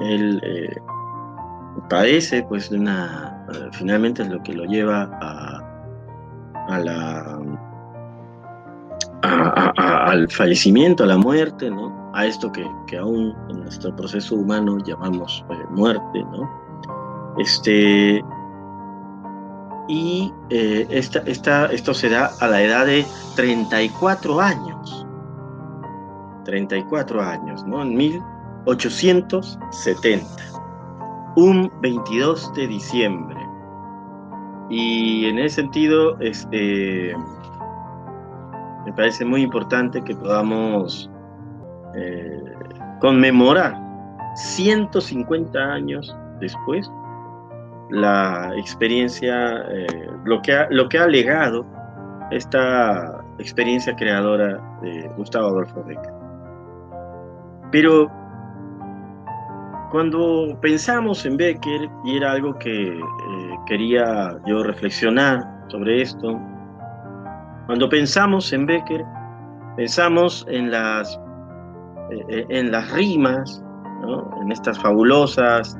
Él 0.00 0.40
eh, 0.42 0.76
padece 1.90 2.42
pues 2.44 2.70
una, 2.70 3.44
eh, 3.52 3.68
finalmente 3.72 4.22
es 4.22 4.28
lo 4.28 4.42
que 4.42 4.54
lo 4.54 4.64
lleva 4.64 5.10
a, 5.20 5.62
a 6.68 6.78
la, 6.78 7.38
al 9.22 10.30
fallecimiento, 10.30 11.04
a 11.04 11.08
la 11.08 11.18
muerte, 11.18 11.70
¿no? 11.70 12.10
a 12.14 12.24
esto 12.26 12.50
que, 12.50 12.66
que 12.86 12.96
aún 12.96 13.34
en 13.50 13.60
nuestro 13.60 13.94
proceso 13.94 14.36
humano 14.36 14.78
llamamos 14.84 15.44
muerte. 15.70 16.24
¿no? 16.32 16.48
Este, 17.38 18.24
y 19.88 20.32
eh, 20.50 20.86
esta, 20.90 21.66
esto 21.66 21.94
se 21.94 22.10
da 22.10 22.30
a 22.40 22.46
la 22.46 22.62
edad 22.62 22.86
de 22.86 23.04
34 23.34 24.40
años. 24.40 25.04
34 26.44 27.20
años, 27.22 27.66
¿no? 27.66 27.82
En 27.82 27.96
1870. 27.96 30.26
Un 31.36 31.72
22 31.80 32.52
de 32.54 32.66
diciembre. 32.66 33.38
Y 34.70 35.26
en 35.26 35.38
ese 35.38 35.56
sentido, 35.56 36.18
este, 36.20 37.14
me 38.84 38.92
parece 38.92 39.24
muy 39.24 39.40
importante 39.42 40.04
que 40.04 40.14
podamos 40.14 41.10
eh, 41.94 42.54
conmemorar 43.00 43.74
150 44.36 45.58
años 45.58 46.14
después 46.40 46.90
la 47.90 48.52
experiencia, 48.56 49.64
eh, 49.70 50.10
lo, 50.24 50.40
que 50.42 50.52
ha, 50.52 50.68
lo 50.70 50.88
que 50.88 50.98
ha 50.98 51.06
legado 51.06 51.64
esta 52.30 53.24
experiencia 53.38 53.94
creadora 53.96 54.60
de 54.82 55.08
Gustavo 55.16 55.48
Adolfo 55.48 55.82
Becker. 55.84 56.12
Pero 57.70 58.10
cuando 59.90 60.58
pensamos 60.60 61.24
en 61.24 61.36
Becker, 61.36 61.88
y 62.04 62.16
era 62.16 62.32
algo 62.32 62.58
que 62.58 62.88
eh, 62.88 63.00
quería 63.66 64.36
yo 64.46 64.62
reflexionar 64.62 65.46
sobre 65.68 66.02
esto, 66.02 66.38
cuando 67.66 67.88
pensamos 67.88 68.52
en 68.52 68.66
Becker, 68.66 69.04
pensamos 69.76 70.44
en 70.48 70.70
las, 70.70 71.18
eh, 72.10 72.46
en 72.48 72.70
las 72.70 72.90
rimas, 72.92 73.62
en 74.42 74.52
estas 74.52 74.78
fabulosas, 74.78 75.76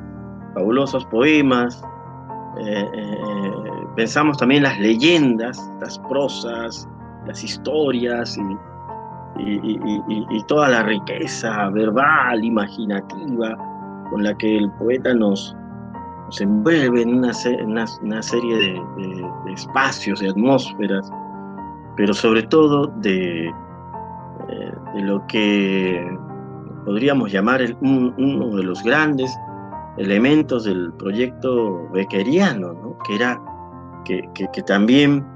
poemas, 1.10 1.82
eh, 2.60 2.90
eh, 2.92 3.52
pensamos 3.94 4.38
también 4.38 4.64
las 4.64 4.78
leyendas, 4.78 5.70
las 5.80 5.98
prosas, 6.00 6.88
las 7.26 7.44
historias 7.44 8.36
y, 8.38 8.56
toda 10.48 10.68
la 10.68 10.82
riqueza 10.82 11.68
verbal, 11.70 12.42
imaginativa, 12.42 13.56
con 14.10 14.24
la 14.24 14.34
que 14.36 14.56
el 14.56 14.70
poeta 14.72 15.14
nos, 15.14 15.54
envuelve 16.40 17.02
en 17.02 17.14
una, 17.14 17.32
serie 17.32 18.56
de, 18.56 19.52
espacios, 19.52 20.20
de 20.20 20.30
atmósferas, 20.30 21.10
pero 21.96 22.12
sobre 22.12 22.42
todo 22.44 22.88
de, 22.96 23.46
eh, 23.46 24.72
lo 24.94 25.24
que 25.28 26.18
podríamos 26.84 27.30
llamar 27.30 27.60
uno 27.80 28.56
de 28.56 28.62
los 28.64 28.82
grandes 28.82 29.38
elementos 29.98 30.64
del 30.64 30.92
proyecto 30.94 31.88
beckeriano, 31.92 32.96
que, 33.04 33.16
era, 33.16 33.40
que, 34.04 34.62
también 34.62 35.26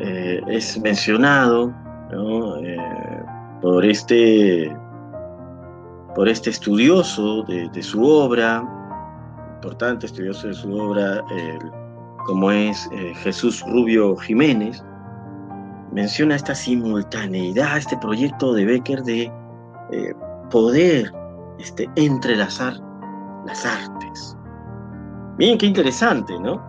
eh, 0.00 0.40
es 0.48 0.80
mencionado 0.80 1.72
eh, 2.62 2.76
por, 3.60 3.84
este, 3.84 4.74
por 6.14 6.28
este 6.28 6.50
estudioso 6.50 7.42
de, 7.44 7.82
su 7.82 8.04
obra, 8.04 8.62
importante 9.56 10.06
estudioso 10.06 10.48
de 10.48 10.54
su 10.54 10.74
obra, 10.74 11.22
como 12.26 12.50
es 12.50 12.88
eh, 12.92 13.14
Jesús 13.16 13.64
Rubio 13.66 14.16
Jiménez, 14.16 14.84
menciona 15.92 16.36
esta 16.36 16.54
simultaneidad, 16.54 17.78
este 17.78 17.96
proyecto 17.98 18.52
de 18.54 18.64
Becker 18.64 19.02
de 19.02 19.32
poder 20.50 21.12
este, 21.58 21.88
entrelazar 21.96 22.74
las 23.46 23.64
artes. 23.64 24.36
Bien, 25.38 25.58
qué 25.58 25.66
interesante, 25.66 26.38
¿no? 26.38 26.62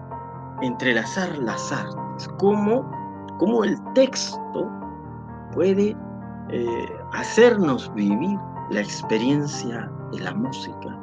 Entrelazar 0.61 1.37
las 1.37 1.71
artes. 1.71 2.27
¿Cómo, 2.39 2.89
cómo 3.39 3.63
el 3.63 3.77
texto 3.93 4.69
puede 5.53 5.95
eh, 6.49 6.97
hacernos 7.13 7.93
vivir 7.93 8.37
la 8.69 8.81
experiencia 8.81 9.91
de 10.11 10.19
la 10.19 10.33
música? 10.33 10.99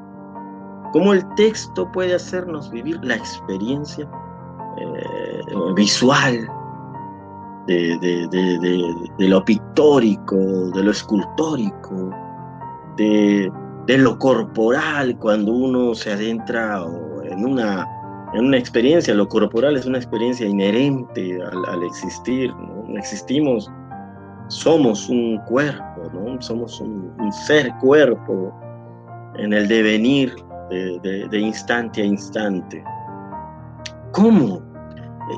¿Cómo 0.93 1.13
el 1.13 1.27
texto 1.35 1.91
puede 1.93 2.15
hacernos 2.15 2.71
vivir 2.71 2.99
la 3.05 3.15
experiencia 3.15 4.09
eh, 4.79 5.43
visual 5.77 6.49
de, 7.67 7.99
de, 9.19 9.29
lo 9.29 9.45
pictórico, 9.45 10.37
de 10.37 10.83
lo 10.83 10.91
escultórico, 10.91 12.11
de, 12.97 13.53
de 13.91 13.99
lo 13.99 14.17
corporal 14.21 15.19
cuando 15.19 15.53
uno 15.53 15.97
se 15.97 16.13
adentra 16.13 16.81
en 17.25 17.45
una, 17.45 17.89
en 18.35 18.45
una 18.45 18.57
experiencia. 18.57 19.13
Lo 19.13 19.29
corporal 19.29 19.77
es 19.77 19.85
una 19.85 19.99
experiencia 19.99 20.47
inherente 20.47 21.41
al, 21.43 21.83
existir. 21.83 22.55
¿no? 22.55 22.97
Existimos, 22.97 23.69
somos 24.47 25.09
un 25.09 25.39
cuerpo, 25.39 26.09
¿no? 26.15 26.41
somos 26.41 26.81
un, 26.81 27.33
ser 27.33 27.75
cuerpo 27.81 28.55
en 29.39 29.53
el 29.53 29.67
devenir 29.67 30.37
de, 30.71 31.27
de, 31.29 31.41
instante 31.41 32.03
a 32.03 32.05
instante. 32.05 32.85
¿Cómo? 34.13 34.63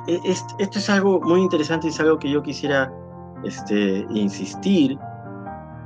E, 0.09 0.15
e, 0.15 0.21
esto 0.59 0.79
es 0.79 0.91
algo 0.91 1.23
muy 1.23 1.41
interesante, 1.41 1.89
es 1.89 1.99
algo 2.01 2.19
que 2.19 2.31
yo 2.31 2.43
quisiera 2.43 2.93
este, 3.45 4.07
insistir, 4.11 4.99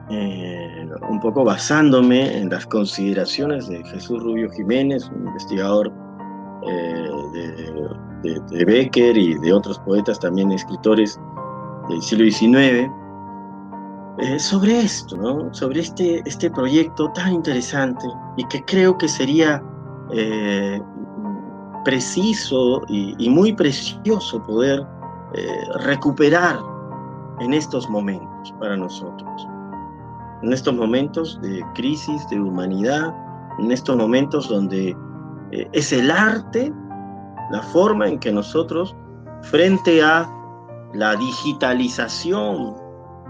eh, 0.08 0.88
un 1.08 1.18
poco 1.18 1.42
basándome 1.42 2.38
en 2.38 2.48
las 2.48 2.64
consideraciones 2.66 3.66
de 3.68 3.82
Jesús 3.86 4.22
Rubio 4.22 4.48
Jiménez, 4.52 5.10
un 5.12 5.26
investigador 5.26 5.92
eh, 6.64 7.10
de, 8.22 8.40
de, 8.50 8.64
Becker 8.64 9.16
y 9.16 9.34
de 9.34 9.52
otros 9.52 9.80
poetas, 9.80 10.20
también 10.20 10.52
escritores 10.52 11.18
del 11.88 12.00
siglo 12.02 12.24
XIX, 12.30 12.88
eh, 14.18 14.38
sobre 14.38 14.78
esto, 14.78 15.16
¿no? 15.16 15.52
sobre 15.52 15.80
este, 15.80 16.22
este 16.24 16.52
proyecto 16.52 17.10
tan 17.10 17.32
interesante 17.32 18.06
y 18.36 18.44
que 18.46 18.64
creo 18.64 18.96
que 18.96 19.08
sería 19.08 19.60
preciso 21.84 22.80
y, 22.88 23.28
muy 23.28 23.52
precioso 23.52 24.40
poder 24.44 24.86
recuperar 25.80 26.60
en 27.40 27.54
estos 27.54 27.90
momentos 27.90 28.54
para 28.60 28.76
nosotros. 28.76 29.48
En 30.42 30.52
estos 30.52 30.74
momentos 30.74 31.40
de 31.42 31.62
crisis, 31.74 32.28
de 32.28 32.40
humanidad, 32.40 33.14
en 33.58 33.72
estos 33.72 33.96
momentos 33.96 34.48
donde 34.48 34.96
eh, 35.52 35.68
es 35.72 35.92
el 35.92 36.10
arte 36.10 36.72
la 37.50 37.62
forma 37.62 38.08
en 38.08 38.18
que 38.18 38.32
nosotros, 38.32 38.94
frente 39.42 40.02
a 40.02 40.28
la 40.94 41.14
digitalización, 41.16 42.74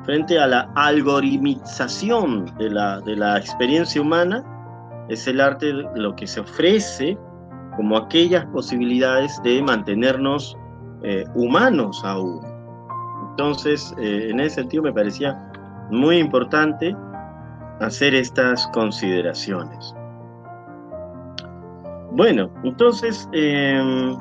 frente 0.04 0.38
a 0.38 0.46
la 0.46 0.70
algoritmización 0.74 2.46
de 2.58 2.70
la, 2.70 3.00
de 3.00 3.16
la 3.16 3.38
experiencia 3.38 4.00
humana, 4.00 4.44
es 5.08 5.26
el 5.26 5.40
arte 5.40 5.72
lo 5.94 6.14
que 6.16 6.26
se 6.26 6.40
ofrece 6.40 7.18
como 7.76 7.96
aquellas 7.96 8.46
posibilidades 8.46 9.40
de 9.42 9.62
mantenernos 9.62 10.56
eh, 11.02 11.24
humanos 11.34 12.02
aún. 12.04 12.40
Entonces, 13.30 13.94
eh, 13.98 14.28
en 14.30 14.40
ese 14.40 14.56
sentido 14.56 14.82
me 14.82 14.92
parecía 14.92 15.52
muy 15.90 16.18
importante 16.18 16.96
hacer 17.80 18.14
estas 18.14 18.66
consideraciones. 18.68 19.94
Bueno, 22.12 22.48
entonces 22.64 23.28
em, 23.32 24.16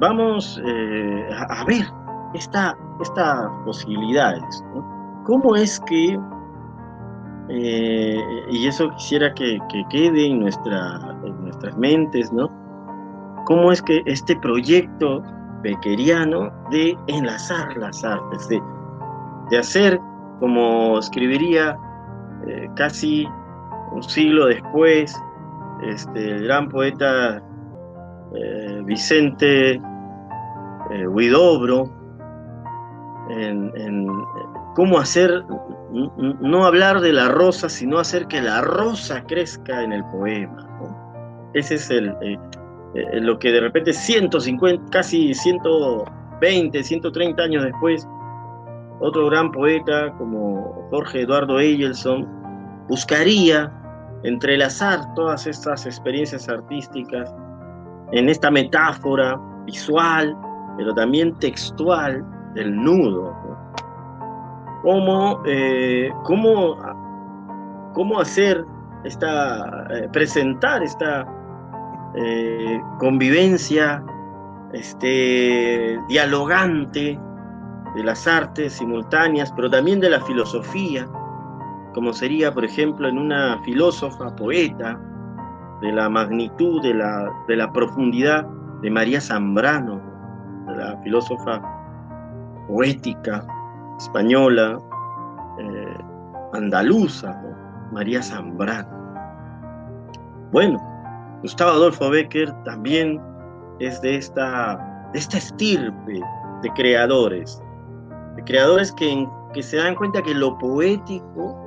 vamos 0.00 0.60
eh, 0.64 1.28
a, 1.48 1.64
ver 1.64 1.86
estas 2.34 2.76
posibilidades. 3.64 4.64
¿Cómo 5.24 5.54
es 5.54 5.80
que, 5.80 6.18
eh, 7.48 8.20
y 8.50 8.66
eso 8.66 8.90
quisiera 8.90 9.32
que, 9.34 9.58
quede 9.90 10.26
en, 10.26 10.40
nuestra, 10.40 11.16
en 11.24 11.42
nuestras 11.42 11.76
mentes, 11.76 12.32
¿no? 12.32 12.50
¿Cómo 13.44 13.70
es 13.70 13.80
que 13.80 14.02
este 14.06 14.34
proyecto 14.36 15.22
bequeriano 15.62 16.50
de 16.70 16.96
enlazar 17.06 17.76
las 17.76 18.04
artes, 18.04 18.48
de, 18.48 18.60
de 19.50 19.58
hacer, 19.58 20.00
como 20.40 20.98
escribiría 20.98 21.78
eh, 22.46 22.68
casi 22.74 23.26
un 23.92 24.02
siglo 24.02 24.46
después, 24.46 25.14
este, 25.82 26.30
el 26.32 26.44
gran 26.44 26.68
poeta 26.68 27.42
eh, 28.34 28.80
Vicente 28.84 29.72
eh, 29.72 31.06
Huidobro, 31.06 31.90
en, 33.28 34.06
cómo 34.74 34.98
hacer, 34.98 35.42
no 35.90 36.64
hablar 36.64 37.00
de 37.00 37.12
la 37.12 37.28
rosa, 37.28 37.68
sino 37.68 37.98
hacer 37.98 38.26
que 38.28 38.40
la 38.40 38.60
rosa 38.60 39.24
crezca 39.24 39.82
en 39.82 39.92
el 39.92 40.04
poema. 40.04 40.68
Ese 41.54 41.76
es 41.76 41.90
el, 41.90 42.14
lo 43.14 43.38
que 43.38 43.50
de 43.50 43.60
repente 43.60 43.92
150, 43.92 44.90
casi 44.90 45.34
120, 45.34 46.84
130 46.84 47.42
años 47.42 47.64
después, 47.64 48.06
otro 49.00 49.26
gran 49.26 49.52
poeta 49.52 50.12
como 50.16 50.88
Jorge 50.90 51.22
Eduardo 51.22 51.58
Eielson 51.60 52.26
buscaría 52.88 53.72
entrelazar 54.22 55.14
todas 55.14 55.46
estas 55.46 55.86
experiencias 55.86 56.48
artísticas 56.48 57.32
en 58.12 58.28
esta 58.28 58.50
metáfora 58.50 59.38
visual, 59.66 60.36
pero 60.76 60.94
también 60.94 61.34
textual 61.38 62.24
del 62.54 62.74
nudo. 62.74 63.34
¿Cómo, 64.82 65.42
eh, 65.46 66.10
cómo, 66.24 66.76
cómo 67.92 68.20
hacer 68.20 68.64
esta, 69.04 69.86
eh, 69.90 70.08
presentar 70.12 70.82
esta 70.82 71.26
eh, 72.14 72.80
convivencia 72.98 74.02
este, 74.72 75.98
dialogante 76.08 77.18
de 77.96 78.04
las 78.04 78.26
artes 78.26 78.74
simultáneas, 78.74 79.50
pero 79.52 79.70
también 79.70 80.00
de 80.00 80.10
la 80.10 80.20
filosofía, 80.20 81.08
como 81.94 82.12
sería, 82.12 82.52
por 82.52 82.64
ejemplo, 82.64 83.08
en 83.08 83.18
una 83.18 83.58
filósofa, 83.64 84.36
poeta, 84.36 85.00
de 85.80 85.92
la 85.92 86.08
magnitud, 86.08 86.82
de 86.82 86.94
la, 86.94 87.30
de 87.48 87.56
la 87.56 87.72
profundidad 87.72 88.46
de 88.82 88.90
María 88.90 89.20
Zambrano, 89.20 90.00
la 90.68 90.96
filósofa 91.02 91.60
poética 92.68 93.46
española, 93.98 94.78
eh, 95.58 95.98
andaluza, 96.52 97.40
María 97.92 98.22
Zambrano. 98.22 98.88
Bueno, 100.52 100.78
Gustavo 101.42 101.72
Adolfo 101.72 102.10
Becker 102.10 102.52
también 102.64 103.20
es 103.78 104.00
de 104.02 104.16
esta, 104.16 105.08
de 105.12 105.18
esta 105.18 105.38
estirpe 105.38 106.20
de 106.62 106.72
creadores, 106.74 107.62
de 108.36 108.44
creadores 108.44 108.92
que, 108.92 109.26
que 109.54 109.62
se 109.62 109.76
dan 109.78 109.94
cuenta 109.94 110.22
que 110.22 110.34
lo 110.34 110.56
poético 110.58 111.66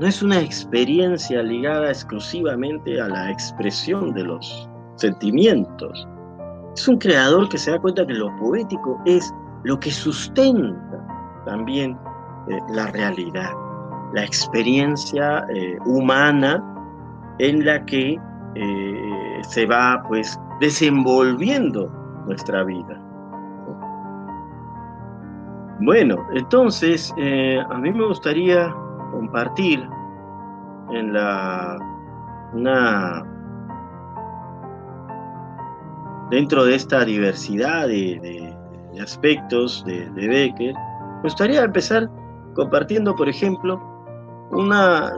no 0.00 0.06
es 0.06 0.22
una 0.22 0.40
experiencia 0.40 1.42
ligada 1.42 1.88
exclusivamente 1.88 3.00
a 3.00 3.08
la 3.08 3.30
expresión 3.30 4.12
de 4.12 4.24
los 4.24 4.68
sentimientos. 4.96 6.08
Es 6.74 6.88
un 6.88 6.98
creador 6.98 7.48
que 7.48 7.58
se 7.58 7.70
da 7.70 7.78
cuenta 7.78 8.06
que 8.06 8.14
lo 8.14 8.34
poético 8.36 9.00
es 9.04 9.32
lo 9.62 9.78
que 9.78 9.90
sustenta 9.90 11.42
también 11.46 11.96
eh, 12.48 12.58
la 12.70 12.88
realidad, 12.88 13.50
la 14.12 14.24
experiencia 14.24 15.46
eh, 15.54 15.78
humana 15.86 16.62
en 17.38 17.64
la 17.64 17.84
que 17.86 18.18
eh, 18.54 19.42
se 19.48 19.66
va 19.66 20.02
pues 20.08 20.38
desenvolviendo 20.60 21.88
nuestra 22.26 22.64
vida. 22.64 23.00
Bueno, 25.80 26.24
entonces 26.32 27.12
eh, 27.18 27.60
a 27.68 27.78
mí 27.78 27.92
me 27.92 28.06
gustaría 28.06 28.72
compartir 29.10 29.86
en 30.92 31.12
la 31.12 31.76
una 32.52 33.24
dentro 36.30 36.64
de 36.64 36.76
esta 36.76 37.04
diversidad 37.04 37.88
de, 37.88 38.56
aspectos 39.02 39.84
de, 39.84 40.08
Becker, 40.14 40.74
me 40.74 41.22
gustaría 41.22 41.64
empezar 41.64 42.08
compartiendo, 42.54 43.16
por 43.16 43.28
ejemplo, 43.28 43.82
una 44.52 45.12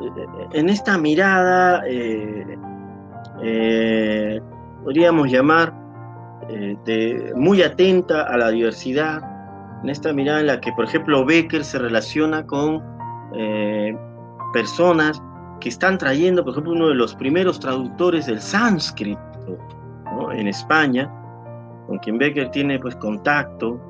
en 0.53 0.71
esta 0.71 0.97
mirada 0.97 1.83
eh, 1.87 2.59
eh, 3.43 4.41
podríamos 4.83 5.31
llamar 5.31 5.75
muy 7.35 7.63
atenta 7.63 8.23
a 8.23 8.39
la 8.39 8.49
diversidad, 8.49 9.36
en 9.83 9.91
esta 9.91 10.13
mirada 10.13 10.41
en 10.41 10.47
la 10.47 10.61
que, 10.61 10.73
por 10.73 10.85
ejemplo, 10.85 11.25
Becker 11.25 11.65
se 11.65 11.79
relaciona 11.79 12.47
con 12.47 12.83
eh, 13.35 13.97
personas 14.53 15.23
que 15.61 15.69
están 15.69 15.99
trayendo, 15.99 16.45
por 16.45 16.53
ejemplo, 16.53 16.73
uno 16.73 16.89
de 16.89 16.95
los 16.95 17.15
primeros 17.15 17.61
traductores 17.61 18.27
del 18.27 18.41
sánscrito 18.41 19.59
en 20.33 20.49
España, 20.49 21.11
con 21.87 21.99
quien 21.99 22.19
Becker 22.19 22.51
tiene 22.51 22.79
pues 22.79 22.97
contacto. 22.97 23.81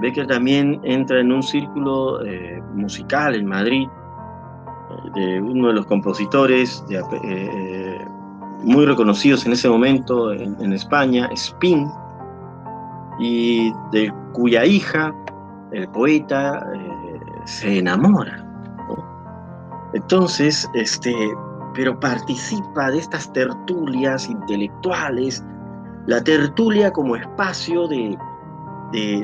Becker 0.00 0.26
también 0.26 0.80
entra 0.84 1.20
en 1.20 1.32
un 1.32 1.42
círculo 1.42 2.20
musical 2.74 3.34
en 3.34 3.46
Madrid, 3.46 3.86
de 5.14 5.40
uno 5.40 5.68
de 5.68 5.74
los 5.74 5.86
compositores 5.86 6.84
muy 8.64 8.86
reconocidos 8.86 9.44
en 9.46 9.52
ese 9.52 9.68
momento 9.68 10.32
en, 10.32 10.72
España, 10.72 11.28
Spin, 11.32 11.90
y 13.18 13.72
de 13.92 14.12
cuya 14.32 14.64
hija 14.64 15.14
el 15.72 15.88
poeta 15.88 16.66
eh, 16.74 17.20
se 17.44 17.78
enamora. 17.78 18.46
Entonces, 19.94 20.68
este, 20.74 21.14
pero 21.74 21.98
participa 21.98 22.90
de 22.90 22.98
estas 22.98 23.30
tertulias 23.32 24.28
intelectuales, 24.28 25.44
la 26.06 26.22
tertulia 26.22 26.90
como 26.90 27.16
espacio 27.16 27.86
de, 27.88 28.16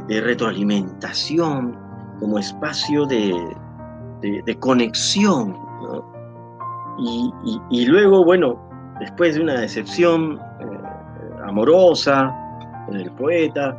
retroalimentación, 0.08 1.76
como 2.20 2.38
espacio 2.38 3.06
de, 3.06 3.56
conexión. 4.60 5.56
y, 6.98 7.86
luego, 7.86 8.24
bueno, 8.24 8.58
después 9.00 9.36
de 9.36 9.42
una 9.42 9.60
decepción 9.60 10.38
eh, 10.60 10.64
amorosa 11.46 12.34
del 12.90 13.10
poeta, 13.12 13.76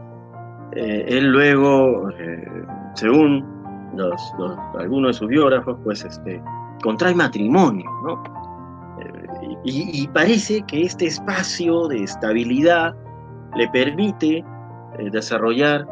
eh, 0.74 1.06
él 1.08 1.32
luego 1.32 2.10
eh, 2.12 2.66
según 2.96 3.46
algunos 4.78 5.10
de 5.10 5.14
sus 5.14 5.28
biógrafos, 5.28 5.78
pues 5.84 6.06
este, 6.06 6.42
contrae 6.84 7.14
matrimonio, 7.14 7.90
¿no? 8.04 8.24
Eh, 9.02 9.58
y, 9.66 10.08
parece 10.10 10.62
que 10.64 10.84
este 10.84 11.08
espacio 11.08 11.88
de 11.88 12.04
estabilidad 12.04 12.96
le 13.56 13.68
permite 13.70 14.44
desarrollar 15.12 15.88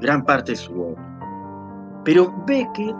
gran 0.00 0.24
parte 0.24 0.52
de 0.52 0.56
su 0.56 0.80
obra. 0.80 2.00
Pero 2.04 2.32
Beckett 2.46 2.96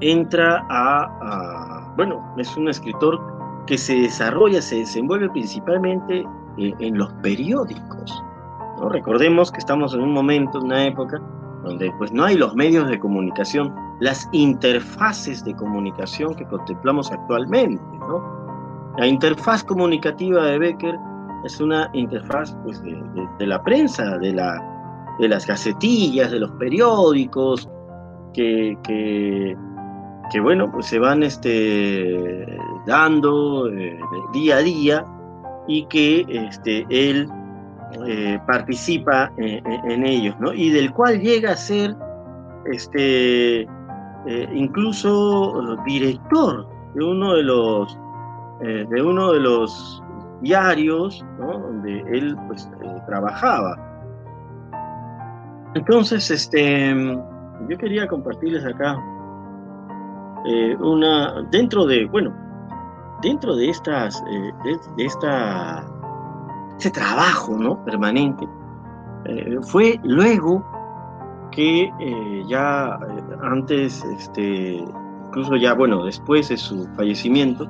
entra 0.00 0.64
a, 0.70 1.92
bueno, 1.96 2.34
es 2.38 2.56
un 2.56 2.68
escritor 2.68 3.20
que 3.66 3.76
se 3.76 3.94
desarrolla, 3.94 4.62
se 4.62 4.76
desenvuelve 4.76 5.28
principalmente 5.30 6.24
en, 6.58 6.98
los 6.98 7.12
periódicos. 7.14 8.22
Recordemos 8.90 9.50
que 9.50 9.58
estamos 9.58 9.94
en 9.94 10.00
un 10.00 10.12
momento, 10.12 10.58
en 10.58 10.64
una 10.64 10.86
época, 10.86 11.20
donde 11.64 11.90
pues 11.98 12.12
no 12.12 12.24
hay 12.24 12.36
los 12.36 12.54
medios 12.54 12.88
de 12.88 12.98
comunicación, 12.98 13.74
las 14.00 14.28
interfaces 14.32 15.44
de 15.44 15.54
comunicación 15.54 16.34
que 16.34 16.44
contemplamos 16.46 17.10
actualmente. 17.10 17.82
La 18.98 19.06
interfaz 19.06 19.64
comunicativa 19.64 20.44
de 20.44 20.58
Becker 20.58 20.96
es 21.44 21.60
una 21.60 21.90
interfaz 21.92 22.56
pues, 22.64 22.82
de, 22.82 23.46
la 23.46 23.62
prensa, 23.62 24.18
de, 24.18 24.32
la, 24.32 24.62
de 25.18 25.28
las 25.28 25.46
gacetillas, 25.46 26.30
de 26.30 26.40
los 26.40 26.50
periódicos, 26.52 27.68
que, 28.32 28.76
que, 28.84 30.40
bueno, 30.40 30.70
pues 30.70 30.86
se 30.86 30.98
van 30.98 31.22
este, 31.22 32.58
dando 32.86 33.70
eh, 33.70 33.98
día 34.32 34.56
a 34.56 34.60
día 34.60 35.06
y 35.66 35.86
que 35.86 36.26
este, 36.28 36.86
él 36.90 37.28
eh, 38.06 38.38
participa 38.46 39.32
en, 39.36 40.04
ellos, 40.04 40.34
¿no? 40.40 40.52
Y 40.52 40.70
del 40.70 40.92
cual 40.92 41.20
llega 41.20 41.52
a 41.52 41.56
ser 41.56 41.94
este, 42.66 43.62
eh, 43.62 44.48
incluso 44.52 45.76
director 45.84 46.66
de 46.94 47.04
uno 47.04 47.34
de 47.34 47.42
los, 47.42 47.98
de 48.60 49.02
uno 49.02 49.32
de 49.32 49.40
los 49.40 50.02
diarios 50.40 51.24
donde 51.38 52.00
él 52.12 52.36
pues, 52.48 52.68
trabajaba. 53.06 53.76
Entonces, 55.74 56.30
este, 56.30 56.94
yo 57.68 57.78
quería 57.78 58.08
compartirles 58.08 58.64
acá 58.64 58.98
una, 60.80 61.42
dentro 61.50 61.84
de, 61.84 62.06
bueno, 62.06 62.34
dentro 63.22 63.56
de 63.56 63.70
estas, 63.70 64.22
eh, 64.30 64.52
de, 64.96 65.04
esta, 65.04 65.84
este 66.76 66.90
trabajo 66.90 67.56
¿no? 67.56 67.82
permanente, 67.84 68.46
eh, 69.24 69.56
fue 69.62 69.98
luego 70.02 70.64
que 71.50 71.90
eh, 72.00 72.44
ya 72.46 72.98
antes, 73.42 74.04
este, 74.04 74.84
incluso 75.26 75.56
ya, 75.56 75.74
bueno, 75.74 76.04
después 76.04 76.48
de 76.48 76.56
su 76.56 76.86
fallecimiento, 76.96 77.66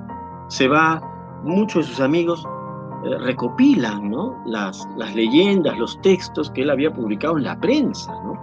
se 0.49 0.69
va, 0.69 1.01
muchos 1.43 1.87
de 1.87 1.93
sus 1.93 2.01
amigos 2.01 2.47
recopilan 3.21 4.11
¿no? 4.11 4.35
las, 4.47 4.85
las 4.97 5.15
leyendas, 5.15 5.79
los 5.79 6.01
textos 6.01 6.51
que 6.51 6.63
él 6.63 6.71
había 6.71 6.93
publicado 6.93 7.37
en 7.37 7.45
la 7.45 7.61
prensa, 7.61 8.13
¿no? 8.25 8.37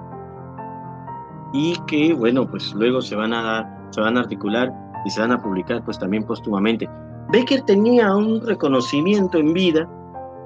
y 1.54 1.76
que, 1.86 2.14
bueno, 2.14 2.48
pues 2.48 2.74
luego 2.74 3.02
se 3.02 3.16
van 3.16 3.32
a 3.32 3.42
dar, 3.42 3.88
se 3.92 4.02
van 4.02 4.18
a 4.18 4.22
articular 4.22 4.74
y 5.06 5.10
se 5.10 5.22
van 5.22 5.32
a 5.32 5.42
publicar 5.42 5.84
pues 5.86 6.00
también 6.00 6.24
póstumamente. 6.24 6.90
Becker 7.32 7.62
tenía 7.62 8.14
un 8.16 8.46
reconocimiento 8.46 9.38
en 9.38 9.54
vida, 9.54 9.88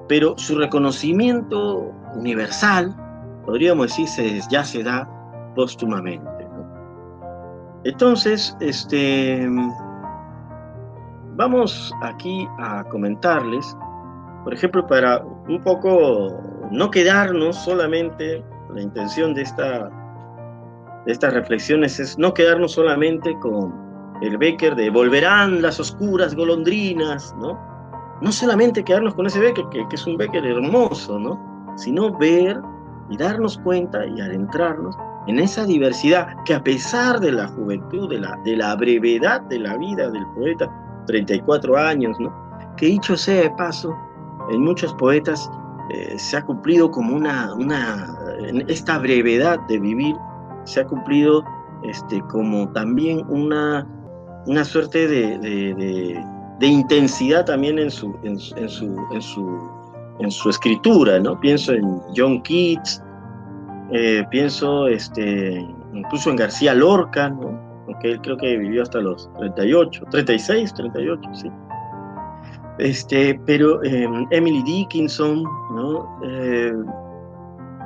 pero 0.08 0.36
su 0.38 0.56
reconocimiento 0.56 1.92
universal, 2.14 2.94
podríamos 3.44 3.96
decir, 3.96 4.42
ya 4.50 4.64
se 4.64 4.82
da 4.82 5.08
póstumamente. 5.54 6.48
Entonces, 7.84 8.56
este, 8.60 9.48
vamos 11.36 11.92
aquí 12.02 12.48
a 12.58 12.82
comentarles, 12.84 13.76
por 14.44 14.54
ejemplo, 14.54 14.86
para 14.86 15.22
un 15.48 15.62
poco 15.62 16.40
no 16.70 16.90
quedarnos 16.90 17.56
solamente, 17.56 18.42
la 18.74 18.82
intención 18.82 19.34
de, 19.34 19.42
esta, 19.42 19.90
de 21.06 21.12
estas 21.12 21.32
reflexiones 21.32 22.00
es 22.00 22.18
no 22.18 22.34
quedarnos 22.34 22.72
solamente 22.72 23.34
con 23.40 23.72
el 24.20 24.36
Becker 24.36 24.74
de 24.74 24.90
volverán 24.90 25.62
las 25.62 25.78
oscuras 25.78 26.34
golondrinas, 26.34 27.34
¿no? 27.38 27.77
No 28.20 28.32
solamente 28.32 28.84
quedarnos 28.84 29.14
con 29.14 29.26
ese 29.26 29.40
Becker, 29.40 29.68
que, 29.70 29.86
es 29.92 30.06
un 30.06 30.16
Becker 30.16 30.44
hermoso, 30.44 31.18
¿no? 31.18 31.38
Sino 31.76 32.16
ver 32.18 32.60
y 33.10 33.16
darnos 33.16 33.58
cuenta 33.58 34.04
y 34.06 34.20
adentrarnos 34.20 34.96
en 35.26 35.38
esa 35.38 35.64
diversidad 35.64 36.28
que 36.44 36.54
a 36.54 36.62
pesar 36.62 37.20
de 37.20 37.32
la 37.32 37.48
juventud, 37.48 38.08
de 38.10 38.18
la, 38.18 38.36
de 38.44 38.56
la 38.56 38.74
brevedad 38.74 39.42
de 39.42 39.60
la 39.60 39.76
vida 39.76 40.10
del 40.10 40.26
poeta, 40.34 40.70
34 41.06 41.76
años, 41.76 42.18
¿no? 42.18 42.34
Que 42.76 42.86
dicho 42.86 43.16
sea 43.16 43.42
de 43.42 43.50
paso, 43.50 43.96
en 44.50 44.62
muchos 44.62 44.94
poetas 44.94 45.50
eh, 45.90 46.18
se 46.18 46.36
ha 46.36 46.44
cumplido 46.44 46.90
como 46.90 47.16
una, 47.16 47.54
una, 47.54 48.14
esta 48.68 48.98
brevedad 48.98 49.58
de 49.68 49.78
vivir, 49.78 50.16
se 50.64 50.80
ha 50.80 50.86
cumplido 50.86 51.44
este, 51.82 52.20
como 52.22 52.68
también 52.72 53.24
una, 53.28 53.86
una 54.46 54.64
suerte 54.64 55.06
de, 55.06 56.24
intensidad 56.66 57.44
también 57.44 57.78
en 57.78 57.90
su, 57.90 58.16
en, 58.24 58.38
su, 58.38 58.56
en, 58.56 59.22
su, 59.22 59.70
en 60.18 60.30
su 60.30 60.50
escritura, 60.50 61.18
¿no? 61.20 61.38
Pienso 61.38 61.72
en 61.72 62.00
John 62.16 62.42
Keats, 62.42 63.02
eh, 63.92 64.24
pienso 64.30 64.88
este, 64.88 65.64
incluso 65.94 66.30
en 66.30 66.36
García 66.36 66.74
Lorca, 66.74 67.28
¿no? 67.30 67.58
Aunque 67.86 68.12
él 68.12 68.20
creo 68.20 68.36
que 68.36 68.56
vivió 68.56 68.82
hasta 68.82 68.98
los 68.98 69.30
38, 69.38 70.04
36, 70.10 70.74
38, 70.74 71.30
sí. 71.32 71.50
Este, 72.78 73.40
pero 73.46 73.82
em, 73.82 74.26
Emily 74.30 74.62
Dickinson, 74.64 75.44
¿no? 75.74 76.20
Eh, 76.24 76.72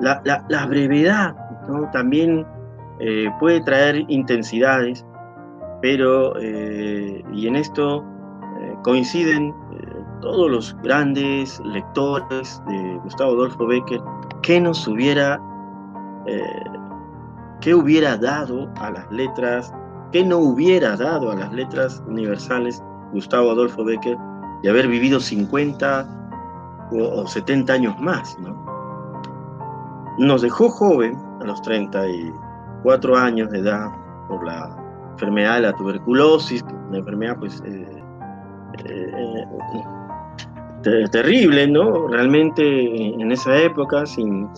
la, 0.00 0.66
brevedad 0.66 1.37
¿no? 1.68 1.88
también 1.92 2.44
eh, 3.00 3.28
puede 3.38 3.61
traer 3.61 4.04
intensidades 4.08 5.04
pero, 5.80 6.40
y 6.40 7.48
en 7.48 7.56
esto 7.56 8.04
eh, 8.62 8.77
coinciden 8.83 9.55
eh, 9.72 10.05
todos 10.20 10.51
los 10.51 10.77
grandes 10.83 11.61
lectores 11.64 12.62
de 12.68 13.01
Gustavo 13.03 13.33
Adolfo 13.33 13.66
Becker, 13.66 14.01
¿qué 14.42 14.61
nos 14.61 14.87
hubiera, 14.87 15.40
qué 17.61 17.75
hubiera 17.75 18.16
dado 18.16 18.70
a 18.77 18.90
las 18.90 19.11
letras, 19.11 19.72
qué 20.12 20.25
no 20.25 20.38
hubiera 20.38 20.96
dado 20.96 21.33
a 21.33 21.35
las 21.35 21.53
letras 21.53 22.03
universales 22.07 22.83
Gustavo 23.12 23.51
Adolfo 23.51 23.85
Becker 23.85 24.16
de 24.62 24.70
haber 24.70 24.88
vivido 24.88 25.20
50 25.20 26.09
o, 26.92 27.27
70 27.27 27.72
años 27.72 27.98
más, 27.98 28.37
Nos 30.18 30.42
dejó 30.42 30.68
joven, 30.68 31.18
a 31.40 31.44
los 31.44 31.61
34 31.62 33.16
años 33.16 33.51
de 33.51 33.59
edad, 33.59 33.90
por 34.29 34.44
la 34.46 34.77
enfermedad 35.12 35.57
de 35.57 35.61
la 35.62 35.72
tuberculosis, 35.72 36.64
una 36.88 36.98
enfermedad 36.98 37.37
pues 37.38 37.62
eh, 37.64 38.02
eh, 38.85 39.44
terrible, 41.11 41.66
¿no? 41.68 42.08
Realmente 42.08 42.62
en 42.62 43.30
esa 43.30 43.56
época, 43.56 44.04
sin, 44.06 44.48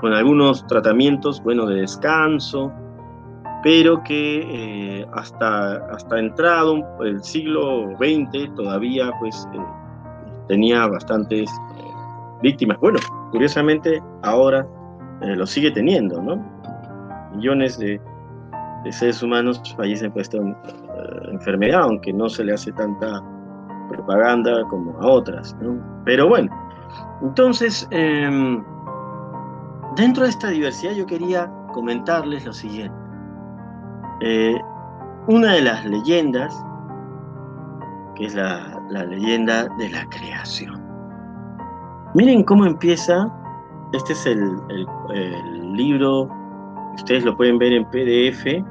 con 0.00 0.12
algunos 0.12 0.66
tratamientos, 0.66 1.42
bueno, 1.42 1.66
de 1.66 1.80
descanso, 1.80 2.72
pero 3.62 4.02
que 4.04 5.00
eh, 5.00 5.06
hasta, 5.14 5.76
hasta 5.92 6.18
entrado 6.18 6.84
el 7.02 7.22
siglo 7.24 7.90
XX 7.96 8.54
todavía 8.54 9.10
pues 9.18 9.48
tenía 10.46 10.86
bastantes 10.86 11.50
víctimas. 12.42 12.78
Bueno, 12.80 13.00
curiosamente 13.32 14.00
ahora 14.22 14.66
lo 15.20 15.46
sigue 15.46 15.70
teniendo, 15.70 16.22
¿no? 16.22 16.36
Millones 17.34 17.78
de, 17.78 18.00
seres 18.92 19.22
humanos 19.22 19.60
fallecen 19.76 20.12
por 20.12 20.22
esta 20.22 20.38
eh, 20.38 20.52
enfermedad, 21.32 21.82
aunque 21.82 22.12
no 22.12 22.28
se 22.28 22.44
le 22.44 22.54
hace 22.54 22.72
tanta 22.72 23.22
propaganda 23.88 24.62
como 24.68 24.98
a 25.00 25.06
otras. 25.06 25.56
Pero 26.04 26.28
bueno, 26.28 26.50
entonces, 27.22 27.86
em, 27.90 28.62
dentro 29.96 30.24
de 30.24 30.30
esta 30.30 30.48
diversidad 30.48 30.92
yo 30.92 31.06
quería 31.06 31.50
comentarles 31.72 32.44
lo 32.44 32.52
siguiente. 32.52 32.96
Eh, 34.20 34.58
una 35.28 35.52
de 35.54 35.62
las 35.62 35.84
leyendas, 35.84 36.64
que 38.14 38.26
es 38.26 38.34
la, 38.34 38.72
leyenda 38.88 39.68
de 39.78 39.90
la 39.90 40.06
creación. 40.08 40.80
Miren 42.14 42.44
cómo 42.44 42.64
empieza, 42.64 43.30
este 43.92 44.12
es 44.12 44.26
el, 44.26 44.58
el 45.12 45.72
libro, 45.72 46.30
ustedes 46.94 47.24
lo 47.24 47.36
pueden 47.36 47.58
ver 47.58 47.72
en 47.72 47.84
PDF, 47.86 48.64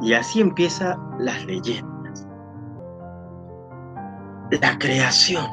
y 0.00 0.12
así 0.12 0.40
empieza 0.40 0.98
las 1.18 1.44
leyendas. 1.44 2.26
La 4.50 4.78
creación. 4.78 5.46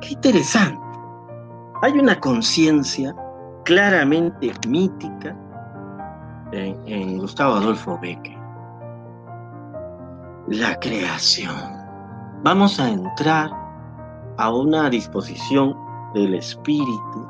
Qué 0.00 0.14
interesante. 0.14 0.80
Hay 1.82 1.92
una 1.98 2.18
conciencia 2.18 3.14
claramente 3.64 4.52
mítica 4.66 5.36
en, 6.52 7.18
Gustavo 7.18 7.54
Adolfo 7.54 7.98
Becker. 8.00 8.36
La 10.48 10.78
creación. 10.80 11.54
Vamos 12.42 12.78
a 12.78 12.88
entrar 12.88 13.50
a 14.38 14.52
una 14.52 14.88
disposición 14.88 15.76
del 16.14 16.34
espíritu 16.34 17.26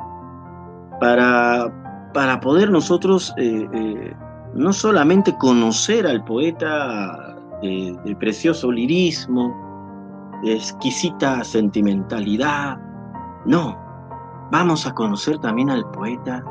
para, 1.00 1.72
para 2.12 2.40
poder 2.40 2.70
nosotros 2.70 3.34
eh, 3.36 3.68
eh, 3.72 4.16
no 4.54 4.72
solamente 4.72 5.36
conocer 5.38 6.06
al 6.06 6.24
poeta 6.24 7.36
de, 7.62 8.16
precioso 8.18 8.70
lirismo, 8.70 9.54
de 10.42 10.54
exquisita 10.54 11.42
sentimentalidad, 11.44 12.78
no, 13.44 13.78
vamos 14.50 14.86
a 14.86 14.94
conocer 14.94 15.38
también 15.38 15.70
al 15.70 15.84
poeta 15.90 16.42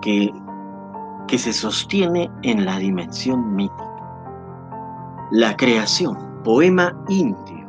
que, 0.00 0.32
que 1.26 1.38
se 1.38 1.52
sostiene 1.52 2.30
en 2.42 2.64
la 2.64 2.78
dimensión 2.78 3.54
mítica. 3.54 3.84
La 5.30 5.56
creación, 5.56 6.16
poema 6.44 6.94
indio. 7.08 7.68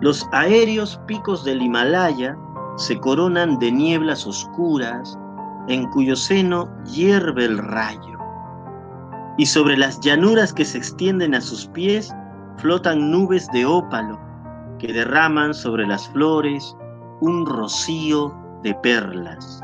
Los 0.00 0.26
aéreos 0.32 1.00
picos 1.06 1.44
del 1.44 1.62
Himalaya 1.62 2.36
se 2.76 2.98
coronan 2.98 3.58
de 3.58 3.70
nieblas 3.70 4.26
oscuras 4.26 5.18
en 5.68 5.88
cuyo 5.90 6.16
seno 6.16 6.68
hierve 6.84 7.44
el 7.44 7.58
rayo. 7.58 8.18
Y 9.38 9.46
sobre 9.46 9.76
las 9.76 10.00
llanuras 10.00 10.52
que 10.52 10.64
se 10.64 10.78
extienden 10.78 11.34
a 11.34 11.40
sus 11.40 11.66
pies 11.68 12.14
flotan 12.58 13.10
nubes 13.10 13.48
de 13.52 13.66
ópalo 13.66 14.20
que 14.78 14.92
derraman 14.92 15.54
sobre 15.54 15.86
las 15.86 16.08
flores 16.08 16.76
un 17.20 17.46
rocío 17.46 18.34
de 18.62 18.74
perlas. 18.74 19.60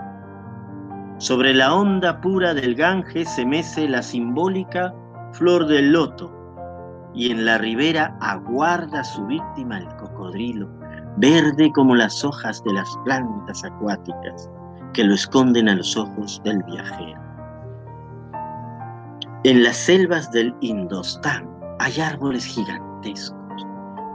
Sobre 1.18 1.52
la 1.52 1.74
onda 1.74 2.20
pura 2.20 2.54
del 2.54 2.74
Gange 2.74 3.24
se 3.26 3.44
mece 3.44 3.88
la 3.88 4.02
simbólica 4.02 4.94
flor 5.32 5.66
del 5.66 5.92
loto 5.92 6.34
y 7.14 7.30
en 7.30 7.44
la 7.44 7.58
ribera 7.58 8.16
aguarda 8.20 9.04
su 9.04 9.26
víctima 9.26 9.78
el 9.78 9.88
cocodrilo, 9.96 10.70
verde 11.16 11.70
como 11.72 11.94
las 11.94 12.24
hojas 12.24 12.62
de 12.64 12.72
las 12.72 12.88
plantas 13.04 13.64
acuáticas 13.64 14.50
que 14.92 15.04
lo 15.04 15.14
esconden 15.14 15.68
a 15.68 15.76
los 15.76 15.96
ojos 15.96 16.40
del 16.44 16.62
viajero. 16.64 17.20
En 19.44 19.62
las 19.62 19.76
selvas 19.76 20.30
del 20.32 20.54
Indostán 20.60 21.48
hay 21.78 22.00
árboles 22.00 22.44
gigantescos, 22.44 23.66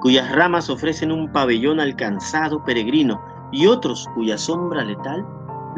cuyas 0.02 0.32
ramas 0.36 0.70
ofrecen 0.70 1.12
un 1.12 1.32
pabellón 1.32 1.80
alcanzado 1.80 2.64
peregrino 2.64 3.20
y 3.52 3.66
otros 3.68 4.08
cuya 4.14 4.38
sombra 4.38 4.84
letal 4.84 5.26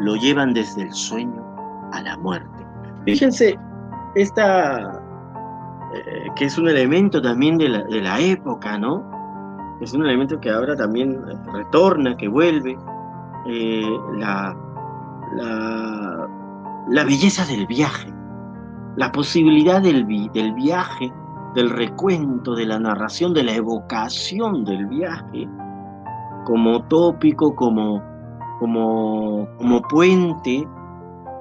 lo 0.00 0.16
llevan 0.16 0.52
desde 0.52 0.82
el 0.82 0.92
sueño 0.92 1.44
a 1.92 2.02
la 2.02 2.16
muerte. 2.18 2.66
Fíjense, 3.04 3.58
esta, 4.14 5.00
eh, 5.94 6.26
que 6.36 6.44
es 6.44 6.58
un 6.58 6.68
elemento 6.68 7.22
también 7.22 7.56
de 7.56 7.68
la 7.68 8.20
época, 8.20 8.78
¿no? 8.78 9.17
Es 9.80 9.92
un 9.92 10.04
elemento 10.04 10.40
que 10.40 10.50
ahora 10.50 10.76
también 10.76 11.20
retorna, 11.52 12.16
que 12.16 12.28
vuelve. 12.28 12.76
Eh, 13.46 13.98
la, 14.16 14.56
la, 16.88 17.04
belleza 17.04 17.46
del 17.46 17.66
viaje, 17.66 18.12
la 18.96 19.10
posibilidad 19.12 19.80
del, 19.80 20.06
del 20.34 20.52
viaje, 20.54 21.12
del 21.54 21.70
recuento, 21.70 22.54
de 22.54 22.66
la 22.66 22.78
narración, 22.78 23.32
de 23.32 23.44
la 23.44 23.54
evocación 23.54 24.64
del 24.64 24.86
viaje, 24.86 25.48
como 26.44 26.82
tópico, 26.84 27.54
como, 27.54 28.02
como, 28.58 29.48
como 29.56 29.82
puente, 29.82 30.66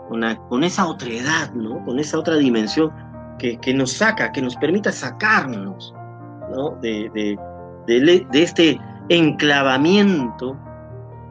con 0.08 0.64
esa 0.64 0.88
otredad, 0.88 1.52
¿no? 1.54 1.84
con 1.84 2.00
esa 2.00 2.20
otra 2.20 2.36
dimensión 2.36 2.92
que, 3.38 3.74
nos 3.74 3.92
saca, 3.92 4.32
que 4.32 4.42
nos 4.42 4.56
permita 4.56 4.92
sacarnos 4.92 5.94
de, 6.82 7.10
de, 7.14 7.38
de 7.88 8.28
este 8.34 8.80
enclavamiento 9.10 10.58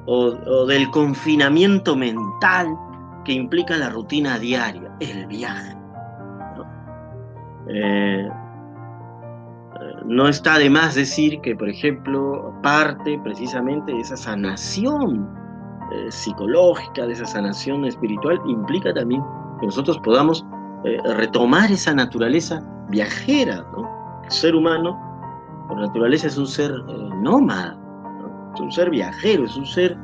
o, 0.07 0.67
del 0.67 0.91
confinamiento 0.91 1.97
mental 1.97 2.77
que 3.25 3.33
implica 3.33 3.77
la 3.77 3.91
rutina 3.91 4.39
diaria, 4.39 4.91
el 5.01 5.27
viaje. 5.27 5.75
¿no? 6.57 6.65
Eh, 7.69 8.29
no 10.07 10.29
está 10.29 10.59
de 10.59 10.71
más 10.71 10.95
decir 10.95 11.41
que, 11.41 11.55
por 11.57 11.69
ejemplo, 11.69 12.55
parte 12.63 13.19
precisamente 13.25 13.93
de 13.93 14.01
esa 14.01 14.17
sanación 14.17 15.29
eh, 15.93 16.11
psicológica, 16.11 17.07
de 17.07 17.13
esa 17.13 17.27
sanación 17.27 17.85
espiritual, 17.85 18.41
implica 18.47 18.95
también 18.95 19.23
que 19.61 19.67
nosotros 19.67 19.99
podamos 19.99 20.47
eh, 20.85 20.99
retomar 21.17 21.71
esa 21.73 21.93
naturaleza 21.95 22.63
viajera. 22.89 23.65
El 24.25 24.31
ser 24.31 24.55
humano, 24.55 24.99
por 25.69 25.79
naturaleza, 25.79 26.27
es 26.27 26.39
un 26.39 26.47
ser 26.47 26.73
nómada 27.23 27.79
es 28.57 28.61
un 28.61 28.73
ser 28.73 28.91
viajero, 28.91 29.45
es 29.45 29.57
un 29.57 29.67
ser 29.67 29.97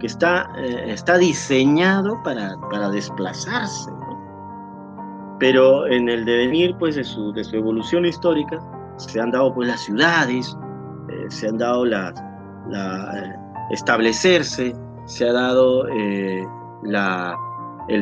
que 0.00 0.06
está, 0.06 0.50
eh, 0.58 0.84
está 0.88 1.16
diseñado 1.16 2.20
para, 2.24 2.56
para 2.70 2.90
desplazarse. 2.90 3.90
Pero 5.38 5.86
en 5.86 6.08
el 6.08 6.24
devenir 6.24 6.74
pues, 6.78 6.96
de, 6.96 7.04
su, 7.04 7.32
de 7.32 7.44
su 7.44 7.56
evolución 7.56 8.04
histórica 8.04 8.60
se 8.96 9.20
han 9.20 9.30
dado 9.30 9.54
pues, 9.54 9.68
las 9.68 9.80
ciudades, 9.80 10.56
eh, 11.08 11.26
se 11.28 11.48
han 11.48 11.58
dado 11.58 11.84
la, 11.84 12.10
eh, 12.10 13.32
establecerse, 13.70 14.74
se 15.06 15.28
ha 15.28 15.32
dado 15.32 15.86
el 15.86 16.46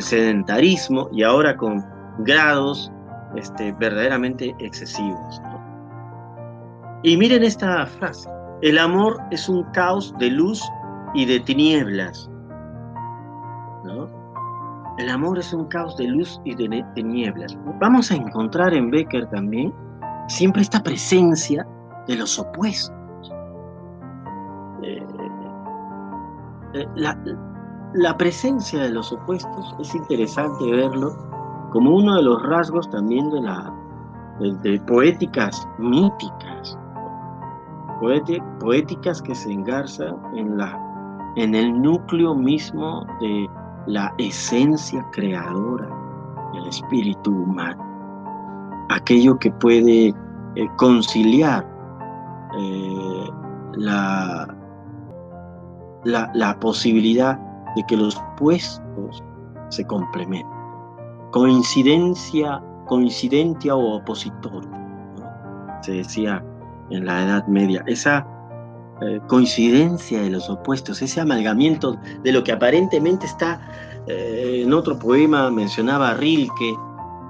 sedentarismo 0.01 1.09
y 1.13 1.23
ahora 1.23 1.57
con 1.57 1.85
grados 2.21 2.91
este, 3.37 3.73
verdaderamente 3.73 4.55
excesivos. 4.59 5.43
Y 7.05 7.17
miren 7.17 7.43
esta 7.43 7.85
frase, 7.85 8.31
el 8.63 8.79
amor 8.79 9.19
es 9.33 9.49
un 9.49 9.65
caos 9.73 10.15
de 10.19 10.31
luz 10.31 10.63
y 11.15 11.27
de 11.27 11.41
tinieblas. 11.41 12.31
¿no? 13.85 14.09
El 14.99 15.09
amor 15.11 15.41
es 15.41 15.53
un 15.53 15.65
caos 15.67 15.97
de 15.97 16.07
luz 16.07 16.41
y 16.45 16.55
de 16.55 16.85
tinieblas. 16.95 17.59
Vamos 17.81 18.13
a 18.13 18.15
encontrar 18.15 18.73
en 18.73 18.91
Becker 18.91 19.27
también 19.31 19.75
siempre 20.29 20.63
esta 20.63 20.81
presencia 20.81 21.67
de 22.07 22.17
los 22.17 22.39
opuestos. 22.39 23.33
Eh, 24.85 25.05
eh, 26.75 26.87
la, 26.95 28.17
presencia 28.17 28.81
de 28.81 28.91
los 28.91 29.13
opuestos 29.13 29.75
es 29.81 29.93
interesante 29.95 30.71
verlo 30.71 31.17
como 31.73 31.97
uno 31.97 32.15
de 32.15 32.23
los 32.23 32.41
rasgos 32.45 32.89
también 32.91 33.29
de, 33.31 33.41
la, 33.41 33.75
de 34.63 34.81
poéticas 34.87 35.67
míticas 35.79 36.52
poéticas 38.61 39.23
que 39.23 39.35
se 39.35 39.53
engarzan 39.53 40.17
en, 40.35 40.57
la, 40.57 40.79
en 41.37 41.55
el 41.55 41.81
núcleo 41.81 42.35
mismo 42.35 43.07
de 43.21 43.49
la 43.87 44.13
esencia 44.19 45.05
creadora 45.13 45.89
del 46.53 46.67
espíritu 46.67 47.31
humano, 47.31 47.83
aquello 48.91 49.39
que 49.39 49.51
puede 49.53 50.09
eh, 50.09 50.69
conciliar 50.77 51.67
eh, 52.59 53.31
la, 53.75 54.55
la, 56.05 56.59
posibilidad 56.61 57.39
de 57.77 57.83
que 57.87 57.97
los 57.97 58.21
puestos 58.37 59.23
se 59.71 59.87
complementen. 59.87 60.51
Coincidencia, 61.31 62.63
coincidencia 62.87 63.75
o 63.75 63.97
opositor. 63.97 64.63
Se 65.81 65.93
decía 65.93 66.45
en 66.93 67.07
la 67.07 67.23
Edad 67.25 67.47
Media. 67.47 67.83
Esa 67.87 68.27
eh, 69.01 69.21
coincidencia 69.27 70.23
de 70.23 70.31
los 70.31 70.49
opuestos, 70.49 71.03
ese 71.03 71.21
amalgamiento 71.21 71.99
de 72.23 72.33
lo 72.33 72.45
que 72.45 72.53
aparentemente 72.53 73.27
está 73.27 73.61
eh, 74.07 74.63
en 74.65 74.73
otro 74.73 74.99
poema, 74.99 75.51
mencionaba 75.51 76.15
Rilke, 76.15 76.75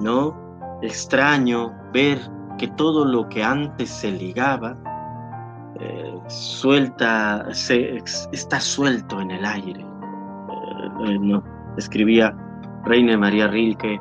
¿no? 0.00 0.36
Extraño 0.82 1.72
ver 1.92 2.18
que 2.58 2.68
todo 2.68 3.04
lo 3.04 3.28
que 3.28 3.42
antes 3.42 3.88
se 3.88 4.10
ligaba 4.10 4.76
eh, 5.80 6.14
suelta, 6.28 7.46
se, 7.54 8.02
está 8.32 8.60
suelto 8.60 9.20
en 9.20 9.30
el 9.30 9.44
aire. 9.44 9.86
¿no? 11.20 11.42
Escribía 11.76 12.36
Reina 12.84 13.16
María 13.16 13.48
Rilke 13.48 14.00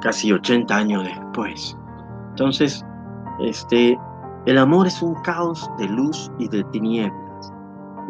casi 0.00 0.32
80 0.32 0.74
años 0.74 1.04
después. 1.04 1.76
Entonces, 2.32 2.84
este, 3.40 3.98
el 4.46 4.58
amor 4.58 4.86
es 4.86 5.02
un 5.02 5.14
caos 5.22 5.70
de 5.78 5.86
luz 5.86 6.30
y 6.38 6.48
de 6.48 6.64
tinieblas. 6.64 7.52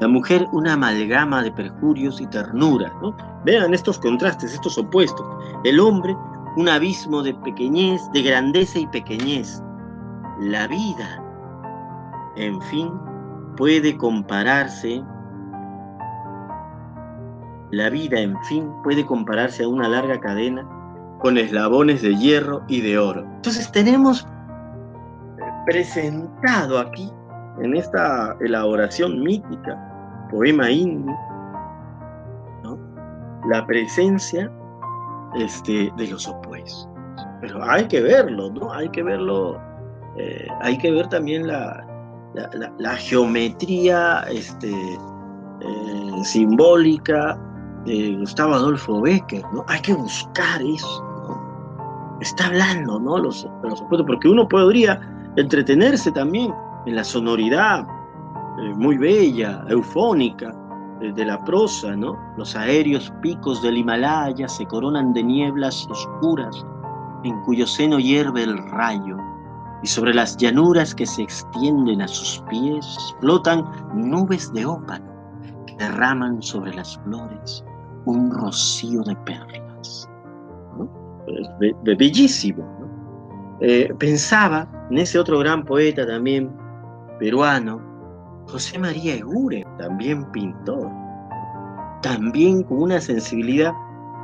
La 0.01 0.09
mujer 0.09 0.47
una 0.53 0.75
amalgama 0.75 1.43
de 1.43 1.53
perjurios 1.53 2.21
y 2.21 2.27
ternura. 2.29 2.93
¿no? 3.03 3.15
Vean 3.45 3.75
estos 3.75 3.99
contrastes, 3.99 4.55
estos 4.55 4.79
opuestos. 4.79 5.27
El 5.65 5.81
hombre 5.81 6.17
un 6.57 6.69
abismo 6.69 7.23
de 7.23 7.35
pequeñez, 7.35 8.01
de 8.13 8.23
grandeza 8.23 8.79
y 8.79 8.87
pequeñez. 8.87 9.63
La 10.41 10.67
vida, 10.67 11.23
en 12.37 12.61
fin, 12.63 12.93
puede 13.57 13.97
compararse, 13.97 15.03
la 17.71 17.91
vida, 17.91 18.21
en 18.21 18.39
fin, 18.45 18.71
puede 18.85 19.05
compararse 19.05 19.65
a 19.65 19.69
una 19.69 19.89
larga 19.89 20.21
cadena 20.21 20.67
con 21.23 21.39
eslabones 21.39 22.03
de 22.03 22.17
hierro 22.17 22.63
y 22.69 22.81
de 22.81 22.99
oro. 22.99 23.23
Entonces 23.37 23.71
tenemos 23.71 24.27
presentado 25.67 26.79
aquí, 26.79 27.11
en 27.61 27.77
esta 27.77 28.37
elaboración 28.41 29.23
mítica, 29.23 30.29
poema 30.31 30.71
indio, 30.71 31.17
la 33.49 33.65
presencia 33.67 34.51
este, 35.37 35.93
de 35.97 36.09
los 36.09 36.27
opuestos. 36.27 36.89
Pero 37.41 37.63
hay 37.65 37.87
que 37.87 38.01
verlo, 38.01 38.51
¿no? 38.51 38.73
Hay 38.73 38.89
que 38.89 39.03
verlo, 39.03 39.61
eh, 40.17 40.47
hay 40.61 40.79
que 40.79 40.91
ver 40.91 41.09
también 41.09 41.47
la, 41.47 41.87
la, 42.79 42.97
geometría 42.97 44.25
este, 44.31 44.71
eh, 44.71 46.25
simbólica 46.25 47.39
de 47.85 48.17
Gustavo 48.19 48.55
Adolfo 48.55 49.01
Becker, 49.01 49.43
¿no? 49.53 49.65
Hay 49.69 49.81
que 49.81 49.95
buscar 49.95 50.63
eso. 50.63 51.12
Está 52.23 52.47
hablando, 52.47 53.01
¿no? 53.01 53.19
Los, 53.19 53.47
los 53.65 53.81
opuestos, 53.81 54.07
porque 54.07 54.29
uno 54.29 54.49
podría 54.49 55.01
entretenerse 55.37 56.11
también 56.13 56.55
en 56.87 56.95
la 56.95 57.05
sonoridad 57.05 57.87
eh, 58.61 58.75
muy 58.77 58.97
bella, 58.97 59.65
eufónica, 59.69 60.55
de 61.01 61.25
la 61.25 61.45
prosa, 61.45 61.97
¿no? 61.97 62.17
Los 62.37 62.55
aéreos 62.55 63.13
picos 63.23 63.61
del 63.61 63.77
Himalaya 63.77 64.47
se 64.47 64.65
coronan 64.67 65.13
de 65.13 65.25
nieblas 65.25 65.85
oscuras 65.91 66.65
en 67.25 67.41
cuyo 67.43 67.67
seno 67.67 67.99
hierve 67.99 68.45
el 68.45 68.57
rayo, 68.71 69.17
y 69.83 69.89
sobre 69.89 70.15
las 70.15 70.37
llanuras 70.37 70.95
que 70.95 71.05
se 71.05 71.23
extienden 71.23 72.03
a 72.03 72.07
sus 72.07 72.39
pies 72.49 72.87
flotan 73.21 73.65
nubes 73.95 74.53
de 74.53 74.65
ópalo 74.65 75.13
que 75.67 75.75
derraman 75.77 76.41
sobre 76.41 76.73
las 76.73 76.97
flores 76.99 77.65
un 78.05 78.31
rocío 78.31 79.03
de 79.03 79.17
perlas. 79.17 80.09
Bellísimo. 81.85 82.65
Eh, 83.61 83.93
pensaba 83.99 84.69
en 84.91 84.99
ese 84.99 85.19
otro 85.19 85.39
gran 85.39 85.65
poeta 85.65 86.07
también 86.07 86.51
peruano, 87.19 87.81
José 88.49 88.79
María 88.79 89.15
Eguren, 89.15 89.65
también 89.79 90.25
pintor, 90.33 90.91
también 92.03 92.65
con 92.65 92.83
una 92.83 93.01
sensibilidad 93.01 93.73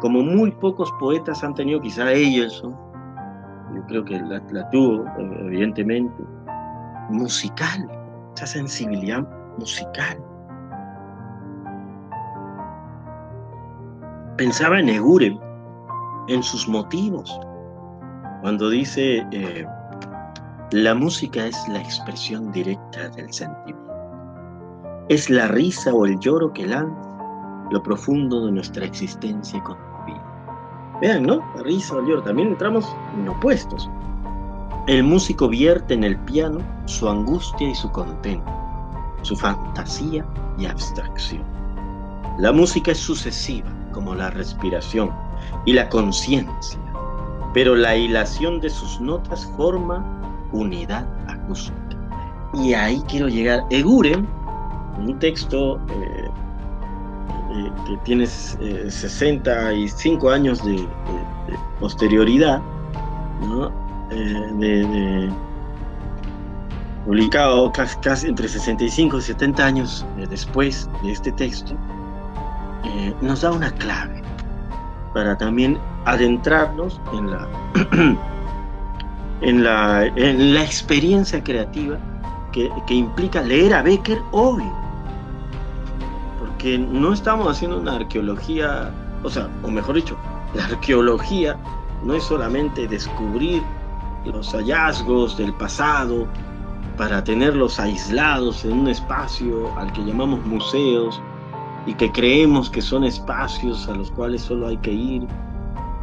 como 0.01 0.23
muy 0.23 0.51
pocos 0.53 0.93
poetas 0.99 1.43
han 1.43 1.55
tenido, 1.55 1.81
quizá 1.81 2.13
ellos, 2.13 2.63
yo 2.63 3.87
creo 3.87 4.05
que 4.05 4.21
la, 4.21 4.71
tuvo, 4.71 5.05
evidentemente, 5.19 6.23
musical, 7.11 7.89
esa 8.35 8.47
sensibilidad 8.47 9.27
musical. 9.59 10.19
Pensaba 14.37 14.79
en 14.79 14.89
Eguren, 14.89 15.39
en 16.29 16.43
sus 16.43 16.69
motivos, 16.69 17.41
cuando 18.43 18.71
dice, 18.71 19.27
eh, 19.33 19.67
la 20.71 20.95
música 20.95 21.47
es 21.47 21.57
la 21.69 21.81
expresión 21.81 22.53
directa 22.53 23.09
del 23.09 23.33
sentimiento. 23.33 23.93
Es 25.09 25.31
la 25.31 25.49
risa 25.49 25.93
o 25.93 26.05
el 26.05 26.19
lloro 26.21 26.53
que 26.53 26.67
lanza 26.67 27.09
lo 27.71 27.83
profundo 27.83 28.47
de 28.47 28.53
nuestra 28.53 28.85
existencia 28.85 29.63
conmovida. 29.63 30.23
Vean, 31.01 31.25
¿no? 31.25 31.43
La 31.57 31.63
risa 31.63 31.97
o 31.97 32.01
el 32.01 32.07
lloro. 32.07 32.23
También 32.23 32.49
entramos 32.49 32.87
en 33.17 33.29
opuestos. 33.29 33.91
El 34.87 35.05
músico 35.05 35.49
vierte 35.49 35.95
en 35.95 36.05
el 36.05 36.19
piano 36.21 36.61
su 36.85 37.09
angustia 37.09 37.69
y 37.69 37.75
su 37.75 37.91
contento, 37.91 38.51
su 39.23 39.37
fantasía 39.37 40.25
y 40.59 40.67
abstracción. 40.67 41.45
La 42.39 42.53
música 42.53 42.93
es 42.93 42.99
sucesiva, 42.99 43.69
como 43.93 44.15
la 44.15 44.31
respiración 44.31 45.11
y 45.65 45.73
la 45.73 45.89
conciencia, 45.89 46.79
pero 47.55 47.75
la 47.75 47.97
hilación 47.97 48.61
de 48.61 48.71
sus 48.71 49.01
notas 49.01 49.51
forma 49.57 50.05
unidad 50.53 51.07
acústica. 51.29 51.77
Y 52.55 52.73
ahí 52.75 53.03
quiero 53.09 53.29
llegar. 53.29 53.65
Eguren, 53.71 54.29
un 54.99 55.19
texto 55.19 55.81
eh, 55.91 56.31
eh, 57.53 57.73
que 57.87 57.97
tiene 57.99 58.27
65 58.27 60.31
eh, 60.31 60.35
años 60.35 60.65
de, 60.65 60.89
posterioridad, 61.81 62.61
publicado 67.05 67.73
casi, 67.73 68.27
entre 68.27 68.49
65 68.49 69.19
y 69.19 69.23
70 69.23 69.65
años 69.65 70.05
después 70.29 70.91
de 71.03 71.13
este 71.13 71.31
texto, 71.33 71.75
nos 73.23 73.43
da 73.43 73.53
una 73.53 73.71
clave 73.73 74.23
para 75.15 75.37
también 75.37 75.79
adentrarnos 76.05 77.01
en 77.13 77.31
la 77.31 77.49
en 79.41 79.65
la, 79.65 80.07
en 80.07 80.55
la 80.55 80.63
experiencia 80.63 81.43
creativa 81.43 81.97
que, 82.53 82.71
que, 82.87 82.95
implica 82.95 83.41
leer 83.43 83.75
a 83.75 83.83
Becker 83.83 84.21
hoy. 84.33 84.65
Porque 86.39 86.79
no 86.79 87.13
estamos 87.13 87.49
haciendo 87.49 87.79
una 87.79 87.97
arqueología, 87.97 88.91
o 89.23 89.31
sea, 89.31 89.49
o 89.63 89.71
mejor 89.71 89.97
dicho, 89.97 90.17
la 90.55 90.65
arqueología 90.65 91.57
no 92.05 92.15
es 92.15 92.25
solamente 92.25 92.89
descubrir 92.89 93.63
los 94.25 94.53
hallazgos 94.53 95.37
del 95.37 95.53
pasado 95.55 96.27
para 96.97 97.23
tenerlos 97.23 97.79
aislados 97.79 98.65
en 98.65 98.73
un 98.73 98.89
espacio 98.89 99.73
al 99.79 99.93
que 99.93 100.05
llamamos 100.05 100.45
museos 100.45 101.21
y 101.89 101.95
que 101.95 102.13
creemos 102.13 102.69
que 102.69 102.83
son 102.83 103.03
espacios 103.03 103.89
a 103.89 103.95
los 103.95 104.11
cuales 104.11 104.43
solo 104.43 104.69
hay 104.69 104.77
que 104.77 104.93
ir 104.93 105.27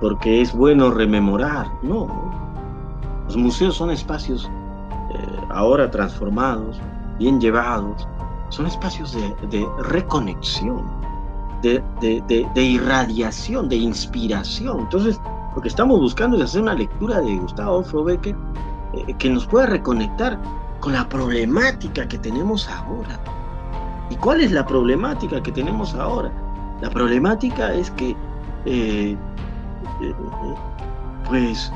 porque 0.02 0.42
es 0.42 0.52
bueno 0.52 0.90
rememorar. 0.90 1.68
No, 1.84 2.08
los 3.26 3.38
museos 3.38 3.76
son 3.76 3.92
espacios 3.92 4.50
eh, 5.14 5.40
ahora 5.52 5.92
transformados, 5.92 6.82
bien 7.20 7.40
llevados, 7.40 8.08
son 8.50 8.66
espacios 8.66 9.14
de, 9.14 9.68
reconexión, 9.84 10.84
de, 11.62 11.84
irradiación, 12.56 13.70
de 13.70 13.76
inspiración. 13.76 14.80
Entonces, 14.80 15.22
lo 15.56 15.62
que 15.62 15.68
estamos 15.68 16.00
buscando 16.00 16.38
es 16.38 16.44
hacer 16.46 16.64
una 16.64 16.74
lectura 16.74 17.22
de 17.22 17.38
Gustavo 17.38 17.84
Frobecker 17.84 18.36
eh, 18.94 19.14
que 19.20 19.30
nos 19.30 19.46
pueda 19.46 19.68
reconectar 19.68 20.42
con 20.80 20.94
la 20.94 21.08
problemática 21.08 22.08
que 22.08 22.18
tenemos 22.18 22.68
ahora. 22.70 23.20
¿Y 24.10 24.16
cuál 24.16 24.42
es 24.42 24.52
la 24.52 24.66
problemática 24.66 25.42
que 25.42 25.52
tenemos 25.52 25.96
ahora? 25.96 26.32
La 26.82 26.90
problemática 26.90 27.74
es 27.74 27.90
que, 27.92 28.16
eh, 28.66 29.18
pues, 31.28 31.72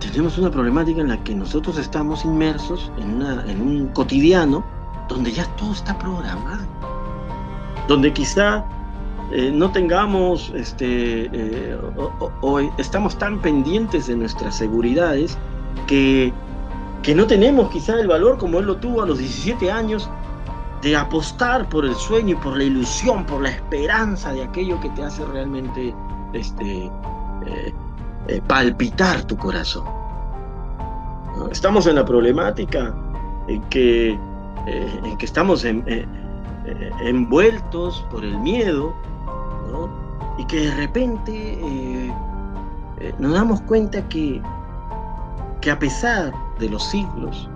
tenemos 0.00 0.38
una 0.38 0.50
problemática 0.50 1.00
en 1.00 1.08
la 1.08 1.22
que 1.22 1.34
nosotros 1.34 1.78
estamos 1.78 2.24
inmersos 2.24 2.90
en, 2.98 3.60
un 3.60 3.88
cotidiano 3.88 4.64
donde 5.08 5.32
ya 5.32 5.44
todo 5.56 5.72
está 5.72 5.96
programado, 5.98 6.64
donde 7.88 8.12
quizá 8.12 8.64
eh, 9.32 9.50
no 9.52 9.70
tengamos, 9.70 10.52
este, 10.54 11.28
eh, 11.32 11.78
estamos 12.78 13.16
tan 13.18 13.40
pendientes 13.40 14.06
de 14.06 14.16
nuestras 14.16 14.56
seguridades 14.56 15.36
que, 15.86 16.32
que 17.02 17.14
no 17.14 17.26
tenemos 17.26 17.70
quizá 17.70 18.00
el 18.00 18.08
valor 18.08 18.38
como 18.38 18.60
él 18.60 18.66
lo 18.66 18.76
tuvo 18.76 19.02
a 19.02 19.06
los 19.06 19.18
17 19.18 19.70
años 19.70 20.08
de 20.84 20.94
apostar 20.94 21.66
por 21.70 21.86
el 21.86 21.94
sueño 21.94 22.32
y 22.32 22.36
por 22.36 22.58
la 22.58 22.64
ilusión, 22.64 23.24
por 23.24 23.40
la 23.40 23.48
esperanza 23.48 24.34
de 24.34 24.44
aquello 24.44 24.78
que 24.80 24.90
te 24.90 25.02
hace 25.02 25.24
realmente 25.24 25.94
este, 26.34 26.84
eh, 27.46 27.72
eh, 28.28 28.42
palpitar 28.46 29.24
tu 29.24 29.34
corazón. 29.34 29.86
Estamos 31.50 31.86
en 31.86 31.94
la 31.94 32.04
problemática 32.04 32.94
en 33.48 33.62
que, 33.70 34.10
eh, 34.66 35.00
en 35.04 35.16
que 35.16 35.24
estamos 35.24 35.64
envueltos 37.00 38.06
por 38.10 38.22
el 38.22 38.38
miedo 38.40 38.94
y 40.36 40.44
que 40.44 40.68
de 40.68 40.74
repente 40.74 42.12
nos 43.18 43.32
damos 43.32 43.62
cuenta 43.62 44.06
que, 44.10 44.42
que 45.62 45.70
a 45.70 45.78
pesar 45.78 46.32
de 46.58 46.68
los 46.68 46.84
siglos, 46.84 47.48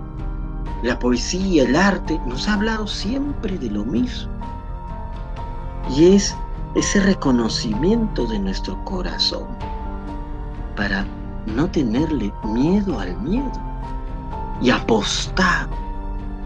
la 0.83 0.97
poesía, 0.97 1.63
el 1.63 1.75
arte, 1.75 2.19
nos 2.25 2.47
ha 2.47 2.53
hablado 2.53 2.87
siempre 2.87 3.57
de 3.57 3.69
lo 3.69 3.83
mismo. 3.83 4.31
Y 5.89 6.15
es 6.15 6.35
ese 6.75 7.01
reconocimiento 7.01 8.25
de 8.27 8.39
nuestro 8.39 8.83
corazón 8.85 9.47
para 10.75 11.05
no 11.47 11.69
tenerle 11.69 12.31
miedo 12.43 12.99
al 12.99 13.19
miedo 13.21 13.51
y 14.61 14.69
apostar 14.69 15.67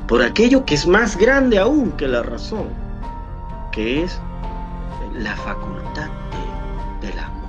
por 0.08 0.22
aquello 0.22 0.66
que 0.66 0.76
es 0.76 0.88
más 0.88 1.18
grande 1.18 1.60
aún 1.60 1.92
que 1.94 2.08
la 2.08 2.24
razón, 2.24 2.68
que 3.72 4.04
es 4.04 4.20
la 5.14 5.36
facultad 5.36 6.10
del 7.02 7.20
amor. 7.20 7.44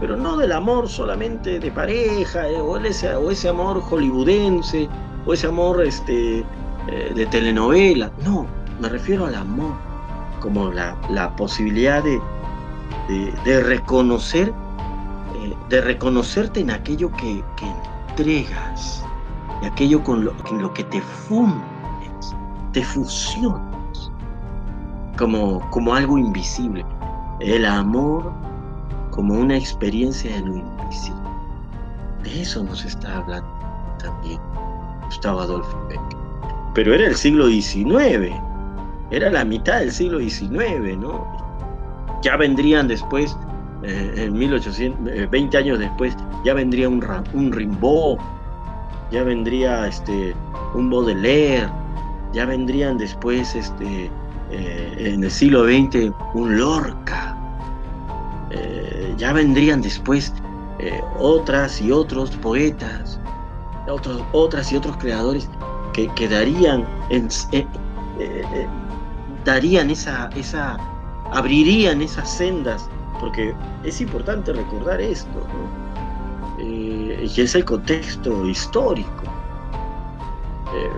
Pero 0.00 0.16
no 0.16 0.36
del 0.36 0.52
amor 0.52 0.88
solamente 0.88 1.58
de 1.58 1.70
pareja, 1.70 2.48
eh, 2.48 2.60
o, 2.60 2.76
ese, 2.78 3.14
o 3.14 3.30
ese 3.30 3.48
amor 3.48 3.80
hollywoodense, 3.80 4.88
o 5.26 5.32
ese 5.34 5.46
amor 5.46 5.82
este, 5.84 6.44
eh, 6.88 7.12
de 7.14 7.26
telenovela. 7.26 8.10
No, 8.24 8.46
me 8.80 8.88
refiero 8.88 9.26
al 9.26 9.34
amor, 9.34 9.74
como 10.40 10.70
la, 10.70 10.96
posibilidad 11.36 12.02
de, 12.02 12.20
de, 13.44 13.60
reconocer, 13.60 14.52
eh, 15.34 15.54
de 15.68 15.80
reconocerte 15.80 16.60
en 16.60 16.70
aquello 16.70 17.10
que, 17.12 17.42
entregas, 18.08 19.04
y 19.62 19.66
aquello 19.66 20.02
con 20.02 20.24
lo, 20.24 20.34
en 20.50 20.62
lo 20.62 20.72
que 20.72 20.84
te 20.84 21.00
fundes, 21.00 22.34
te 22.72 22.82
fusionas, 22.84 24.10
como, 25.18 25.68
como 25.70 25.94
algo 25.94 26.18
invisible. 26.18 26.84
El 27.40 27.66
amor 27.66 28.32
como 29.10 29.34
una 29.34 29.56
experiencia 29.56 30.34
de 30.36 30.40
lo 30.40 30.56
invisible. 30.56 31.20
De 32.22 32.42
eso 32.42 32.64
nos 32.64 32.84
está 32.84 33.18
hablando 33.18 33.48
también 33.98 34.40
Gustavo 35.06 35.40
Adolfo 35.40 35.86
Becker. 35.88 36.18
Pero 36.74 36.94
era 36.94 37.06
el 37.06 37.14
siglo 37.14 37.48
XIX, 37.48 38.34
era 39.10 39.30
la 39.30 39.44
mitad 39.44 39.80
del 39.80 39.92
siglo 39.92 40.18
XIX, 40.18 40.98
¿no? 40.98 41.26
Ya 42.22 42.36
vendrían 42.36 42.88
después, 42.88 43.36
eh, 43.82 44.14
en 44.16 44.32
1800, 44.34 45.30
20 45.30 45.56
eh, 45.56 45.60
años 45.60 45.78
después, 45.78 46.16
ya 46.44 46.54
vendría 46.54 46.88
un, 46.88 47.04
un 47.34 47.52
Rimbaud, 47.52 48.18
ya 49.10 49.22
vendría 49.22 49.86
este, 49.86 50.34
un 50.74 50.90
Baudelaire, 50.90 51.68
ya 52.32 52.44
vendrían 52.46 52.98
después, 52.98 53.54
este, 53.54 54.10
eh, 54.50 54.94
en 54.98 55.22
el 55.24 55.30
siglo 55.30 55.64
XX, 55.64 56.12
un 56.34 56.58
Lorca, 56.58 57.32
ya 59.18 59.32
vendrían 59.32 59.82
después 59.82 60.32
otras 61.18 61.80
y 61.80 61.90
otros 61.90 62.30
poetas, 62.36 63.18
otros, 63.88 64.22
otras 64.32 64.72
y 64.72 64.76
otros 64.76 64.96
creadores 64.96 65.48
que, 65.92 66.08
que 66.14 66.28
darían, 66.28 66.86
en, 67.10 67.28
darían 69.44 69.90
esa, 69.90 70.30
esa, 70.36 70.78
abrirían 71.32 72.00
esas 72.02 72.30
sendas, 72.30 72.88
porque 73.20 73.52
es 73.84 74.00
importante 74.00 74.52
recordar 74.52 75.00
esto, 75.00 75.46
eh, 76.58 77.30
y 77.34 77.40
es 77.40 77.54
el 77.54 77.64
contexto 77.64 78.44
histórico. 78.46 79.22
Eh, 80.74 80.90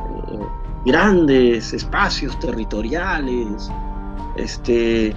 grandes 0.84 1.72
espacios 1.72 2.36
territoriales, 2.40 3.70
este, 4.34 5.14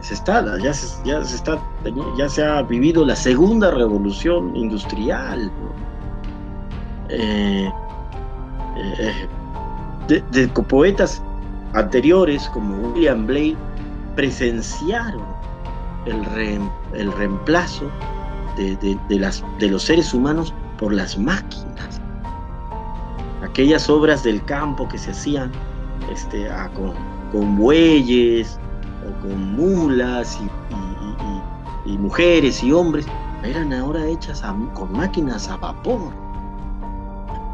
se 0.00 0.14
está, 0.14 0.58
ya 0.58 0.74
se, 0.74 1.04
ya 1.04 1.24
se 1.24 1.36
está, 1.36 1.58
ya 2.18 2.28
se 2.28 2.44
ha 2.44 2.62
vivido 2.62 3.04
la 3.04 3.16
segunda 3.16 3.70
revolución 3.70 4.54
industrial. 4.56 5.50
de, 10.08 10.22
de, 10.32 10.48
poetas 10.48 11.22
anteriores, 11.74 12.48
como 12.52 12.88
William 12.88 13.26
Blake, 13.26 13.56
presenciaron 14.16 15.24
el, 16.06 17.12
reemplazo 17.12 17.90
de 18.56 19.68
los 19.68 19.82
seres 19.82 20.12
humanos 20.12 20.52
por 20.78 20.92
las 20.92 21.16
máquinas. 21.16 22.00
Aquellas 23.42 23.88
obras 23.88 24.22
del 24.22 24.44
campo 24.44 24.88
que 24.88 24.98
se 24.98 25.10
hacían 25.10 25.50
este, 26.12 26.48
con, 27.30 27.56
bueyes 27.56 28.58
con 29.20 29.56
mulas 29.56 30.38
y, 31.86 31.98
mujeres 31.98 32.62
y 32.62 32.72
hombres, 32.72 33.06
eran 33.42 33.72
ahora 33.72 34.06
hechas 34.06 34.42
con 34.74 34.92
máquinas 34.92 35.48
a 35.48 35.56
vapor. 35.56 36.12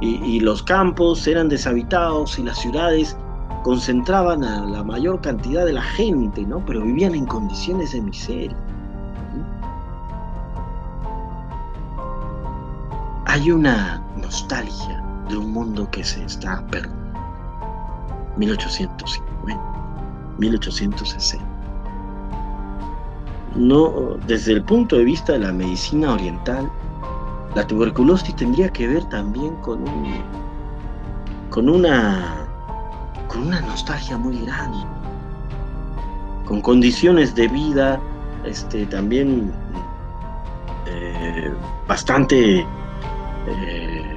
y 0.01 0.39
los 0.41 0.63
campos 0.63 1.27
eran 1.27 1.49
deshabitados 1.49 2.39
y 2.39 2.45
las 2.45 2.59
ciudades 2.59 3.17
concentraban 3.63 4.45
a 4.45 4.65
la 4.65 4.83
mayor 4.83 5.21
cantidad 5.21 5.65
de 5.65 5.73
la 5.73 5.83
gente, 5.83 6.43
¿no? 6.43 6.65
Pero 6.65 6.83
vivían 6.83 7.15
en 7.15 7.27
condiciones 7.27 7.93
de 7.93 8.01
miseria. 8.01 8.57
Hay 13.27 13.51
una 13.51 14.03
nostalgia 14.17 15.03
de 15.29 15.37
un 15.37 15.53
mundo 15.53 15.87
que 15.91 16.03
se 16.03 16.25
está 16.25 16.65
perdiendo. 16.69 16.97
1850, 18.37 19.78
1860. 20.39 21.45
No, 23.57 24.17
desde 24.27 24.53
el 24.53 24.63
punto 24.63 24.97
de 24.97 25.05
vista 25.05 25.33
de 25.33 25.41
la 25.41 25.53
medicina 25.53 26.13
oriental, 26.13 26.71
la 27.55 27.67
tuberculosis 27.67 28.35
tendría 28.37 28.69
que 28.71 28.87
ver 28.87 29.05
también 29.07 29.55
con 29.57 29.85
con 31.51 31.69
una 31.69 32.47
con 33.27 33.47
una 33.47 33.61
nostalgia 33.61 34.17
muy 34.17 34.39
grande, 34.45 34.79
con 36.45 36.61
condiciones 36.61 37.35
de 37.35 37.49
vida 37.49 38.01
este, 38.45 38.87
también 38.87 39.53
eh, 40.87 41.53
bastante 41.87 42.61
eh, 43.47 44.17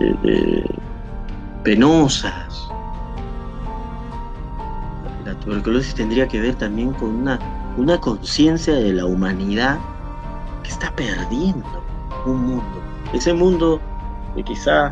eh, 0.00 0.64
penosas. 1.62 2.68
Tuberculosis 5.44 5.94
tendría 5.94 6.26
que 6.26 6.40
ver 6.40 6.54
también 6.54 6.92
con 6.94 7.10
una, 7.10 7.38
una 7.76 8.00
conciencia 8.00 8.74
de 8.74 8.92
la 8.92 9.06
humanidad 9.06 9.78
que 10.62 10.70
está 10.70 10.90
perdiendo 10.96 11.84
un 12.26 12.46
mundo. 12.46 12.82
Ese 13.12 13.32
mundo 13.32 13.80
que 14.34 14.42
quizá 14.42 14.90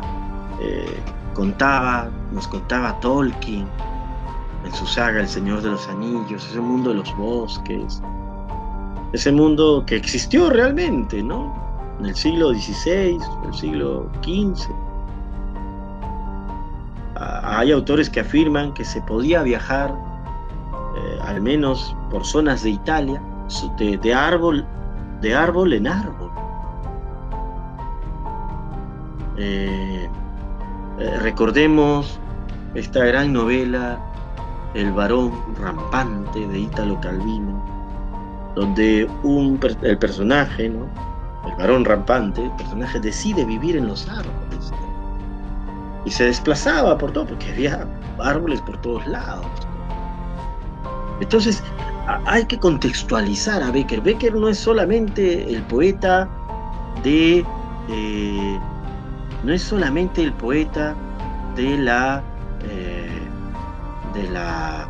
contaba, 1.33 2.09
nos 2.31 2.47
contaba 2.47 2.99
Tolkien 2.99 3.67
en 4.63 4.73
su 4.73 4.85
saga 4.85 5.21
El 5.21 5.27
Señor 5.27 5.61
de 5.61 5.71
los 5.71 5.87
Anillos, 5.89 6.47
ese 6.49 6.59
mundo 6.59 6.91
de 6.91 6.95
los 6.97 7.17
bosques, 7.17 8.01
ese 9.11 9.31
mundo 9.31 9.83
que 9.85 9.95
existió 9.95 10.49
realmente, 10.49 11.21
¿no? 11.21 11.53
En 11.99 12.07
el 12.07 12.15
siglo 12.15 12.53
XVI, 12.53 13.15
en 13.15 13.47
el 13.47 13.53
siglo 13.53 14.09
XV. 14.23 14.71
Ah, 17.15 17.59
hay 17.59 17.71
autores 17.71 18.09
que 18.09 18.21
afirman 18.21 18.73
que 18.73 18.85
se 18.85 19.01
podía 19.01 19.43
viajar, 19.43 19.93
eh, 20.95 21.19
al 21.23 21.41
menos 21.41 21.95
por 22.09 22.25
zonas 22.25 22.63
de 22.63 22.71
Italia, 22.71 23.21
de, 23.77 24.13
árbol, 24.13 24.65
de 25.21 25.35
árbol 25.35 25.73
en 25.73 25.87
árbol. 25.87 26.31
Eh, 29.37 30.09
eh, 30.99 31.17
recordemos 31.21 32.19
esta 32.75 33.03
gran 33.03 33.33
novela 33.33 33.99
El 34.75 34.91
varón 34.91 35.31
rampante 35.59 36.47
de 36.47 36.59
Ítalo 36.59 36.99
Calvino, 37.01 37.63
donde 38.55 39.09
un, 39.23 39.59
el 39.81 39.97
personaje, 39.97 40.67
el 40.67 41.55
varón 41.57 41.85
rampante, 41.85 42.43
el 42.43 42.51
personaje 42.51 42.99
decide 42.99 43.45
vivir 43.45 43.75
en 43.77 43.87
los 43.87 44.07
árboles 44.09 44.71
y 46.05 46.11
se 46.11 46.25
desplazaba 46.25 46.97
por 46.97 47.11
todo, 47.11 47.25
porque 47.27 47.51
había 47.51 47.87
árboles 48.19 48.61
por 48.61 48.77
todos 48.81 49.05
lados. 49.07 49.45
Entonces, 51.21 51.63
hay 52.25 52.45
que 52.45 52.57
contextualizar 52.59 53.63
a 53.63 53.71
Becker. 53.71 54.01
Becker 54.01 54.33
no 54.35 54.49
es 54.49 54.59
solamente 54.59 55.49
el 55.49 55.61
poeta 55.63 56.29
de 57.03 57.45
eh, 57.89 58.59
no 59.43 59.53
es 59.53 59.61
solamente 59.61 60.23
el 60.23 60.33
poeta 60.33 60.95
de 61.55 61.77
la 61.77 62.23
eh, 62.63 63.09
de 64.13 64.29
la 64.29 64.87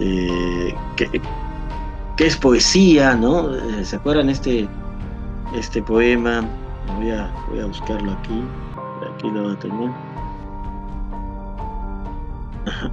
eh, 0.00 0.74
que, 0.96 1.22
es 2.18 2.36
poesía, 2.36 3.16
¿no? 3.16 3.50
¿Se 3.82 3.96
acuerdan 3.96 4.28
este 4.30 4.68
este 5.56 5.82
poema? 5.82 6.44
Voy 6.96 7.10
a, 7.10 7.32
voy 7.48 7.60
a 7.60 7.66
buscarlo 7.66 8.12
aquí. 8.12 8.42
Aquí 9.14 9.30
lo 9.30 9.42
voy 9.42 9.52
a 9.54 9.58
tener. 9.58 9.90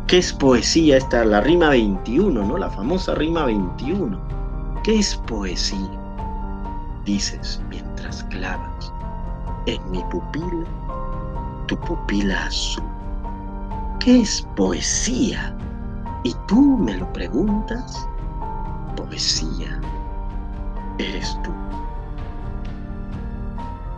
¿Qué 0.07 0.17
es 0.17 0.33
poesía? 0.33 0.97
Esta, 0.97 1.23
la 1.25 1.41
rima 1.41 1.69
21, 1.69 2.43
¿no? 2.43 2.57
La 2.57 2.69
famosa 2.69 3.15
rima 3.15 3.45
21. 3.45 4.19
¿Qué 4.83 4.99
es 4.99 5.15
poesía? 5.27 5.99
Dices 7.05 7.61
mientras 7.69 8.23
clavas 8.25 8.93
en 9.65 9.91
mi 9.91 10.03
pupila 10.09 10.65
tu 11.67 11.77
pupila 11.81 12.45
azul 12.45 12.83
¿qué 13.99 14.21
es 14.21 14.41
poesía? 14.55 15.55
Y 16.23 16.33
tú 16.47 16.77
me 16.77 16.95
lo 16.95 17.11
preguntas, 17.13 18.07
poesía 18.95 19.79
eres 20.97 21.37
tú. 21.43 21.51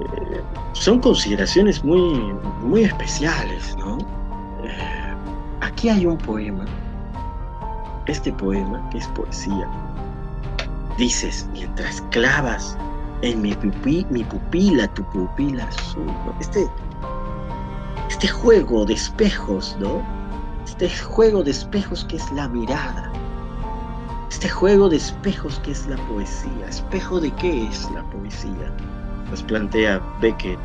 Eh, 0.04 0.42
son 0.74 1.00
consideraciones 1.00 1.84
muy, 1.84 2.34
muy 2.64 2.84
especiales, 2.84 3.76
¿no? 3.78 3.98
Eh, 4.64 5.01
aquí 5.72 5.90
hay 5.90 6.06
un 6.06 6.18
poema, 6.18 6.66
este 8.08 8.32
poema 8.34 8.88
que 8.90 8.98
es 9.00 9.08
poesía. 9.10 9.68
Dices, 10.98 11.48
mientras 11.54 12.02
clavas 12.12 12.78
en 13.22 13.42
mi, 13.42 13.54
pupila, 13.54 14.88
tu 14.94 15.04
pupila 15.06 15.64
azul. 15.66 16.12
Este, 16.40 16.68
este 18.10 18.28
juego 18.28 18.86
de 18.86 18.94
espejos, 18.94 19.78
¿no? 19.80 20.02
Este 20.66 20.90
juego 20.90 21.44
de 21.44 21.52
espejos 21.52 22.06
que 22.06 22.18
es 22.18 22.32
la 22.32 22.48
mirada. 22.48 23.12
Este 24.30 24.50
juego 24.50 24.90
de 24.90 24.98
espejos 24.98 25.60
que 25.60 25.72
es 25.72 25.88
la 25.88 25.98
poesía. 26.08 26.68
¿Espejo 26.68 27.20
de 27.20 27.32
qué 27.32 27.68
es 27.68 27.90
la 27.92 28.04
poesía? 28.04 28.72
Nos 29.30 29.44
plantea 29.44 30.02
Beckett 30.20 30.60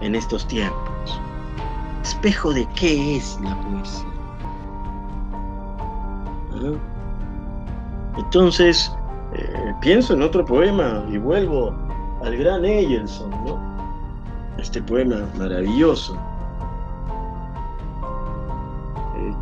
en 0.00 0.14
estos 0.14 0.46
tiempos. 0.48 1.20
¿Espejo 2.02 2.52
de 2.52 2.66
qué 2.74 3.16
es 3.16 3.38
la 3.42 3.58
poesía? 3.60 4.05
Entonces, 8.16 8.94
eh, 9.34 9.74
pienso 9.80 10.14
en 10.14 10.22
otro 10.22 10.44
poema 10.44 11.04
y 11.10 11.18
vuelvo 11.18 11.74
al 12.24 12.36
gran 12.36 12.64
Eyelson, 12.64 13.30
¿no? 13.44 13.76
Este 14.58 14.80
poema 14.82 15.16
maravilloso 15.36 16.18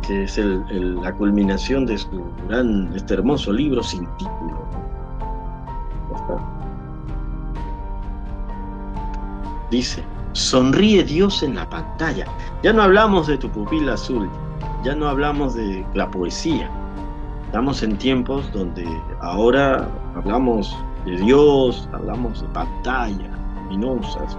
que 0.07 0.23
es 0.23 0.37
la 0.37 1.13
culminación 1.13 1.85
de 1.85 1.97
su 1.97 2.23
gran, 2.47 2.91
este 2.95 3.15
hermoso 3.15 3.51
libro 3.51 3.81
sin 3.81 4.05
título. 4.17 4.65
Dice, 9.71 10.03
sonríe 10.33 11.03
Dios 11.03 11.43
en 11.43 11.55
la 11.55 11.69
pantalla. 11.69 12.25
Ya 12.63 12.71
no 12.73 12.83
hablamos 12.83 13.27
de 13.27 13.37
tu 13.37 13.49
pupila 13.49 13.93
azul, 13.93 14.29
ya 14.83 14.95
no 14.95 15.07
hablamos 15.07 15.55
de 15.55 15.85
la 15.93 16.09
poesía. 16.09 16.69
Estamos 17.55 17.83
en 17.83 17.97
tiempos 17.97 18.51
donde 18.51 18.85
ahora 19.21 19.89
hablamos 20.13 20.77
de 21.05 21.15
Dios, 21.15 21.87
hablamos 21.93 22.41
de 22.41 22.49
pantallas 22.49 23.31
luminosas. 23.55 24.37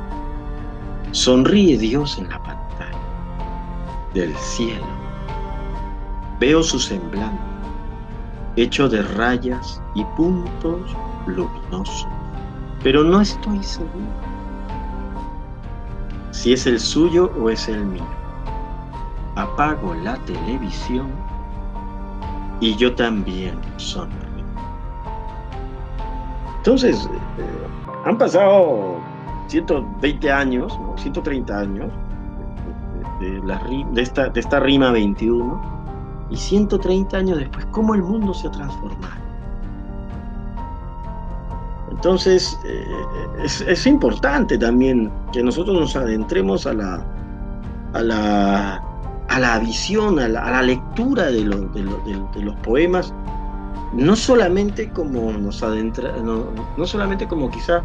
Sonríe 1.12 1.78
Dios 1.78 2.18
en 2.18 2.28
la 2.28 2.38
pantalla 2.42 3.00
del 4.12 4.36
cielo 4.36 4.84
Veo 6.40 6.62
su 6.62 6.78
semblante, 6.78 7.40
hecho 8.56 8.86
de 8.86 9.00
rayas 9.00 9.80
y 9.94 10.04
puntos 10.14 10.82
luminosos, 11.26 12.06
pero 12.82 13.02
no 13.02 13.22
estoy 13.22 13.62
seguro 13.62 14.12
si 16.32 16.52
es 16.52 16.66
el 16.66 16.78
suyo 16.78 17.32
o 17.40 17.48
es 17.48 17.66
el 17.66 17.82
mío. 17.82 18.06
Apago 19.36 19.94
la 19.94 20.16
televisión 20.26 21.25
y 22.60 22.74
yo 22.76 22.94
también 22.94 23.54
sonrío. 23.76 24.26
Entonces, 26.58 27.08
eh, 27.38 27.42
han 28.04 28.18
pasado 28.18 28.98
120 29.48 30.32
años, 30.32 30.78
130 30.96 31.58
años 31.58 31.92
de, 33.20 34.02
esta, 34.02 34.28
de 34.28 34.40
esta 34.40 34.60
rima 34.60 34.90
21 34.90 35.76
y 36.30 36.36
130 36.36 37.16
años 37.16 37.38
después, 37.38 37.66
cómo 37.70 37.94
el 37.94 38.02
mundo 38.02 38.34
se 38.34 38.48
ha 38.48 38.50
transformado. 38.50 39.26
Entonces, 41.90 42.58
eh, 42.64 42.86
es, 43.44 43.86
importante 43.86 44.58
también 44.58 45.10
que 45.32 45.42
nosotros 45.42 45.78
nos 45.78 45.96
adentremos 45.96 46.66
a 46.66 46.74
la, 46.74 47.04
a 47.94 48.02
la, 48.02 48.85
a 49.36 49.38
la 49.38 49.58
visión, 49.58 50.18
a 50.18 50.28
la, 50.28 50.62
lectura 50.62 51.26
de, 51.26 51.44
los 51.44 52.56
poemas, 52.62 53.12
no 53.92 54.16
solamente 54.16 54.90
como 54.90 55.30
nos 55.32 55.62
adentra, 55.62 56.10
no, 56.22 56.46
no 56.78 56.86
solamente 56.86 57.28
como 57.28 57.50
quizá 57.50 57.82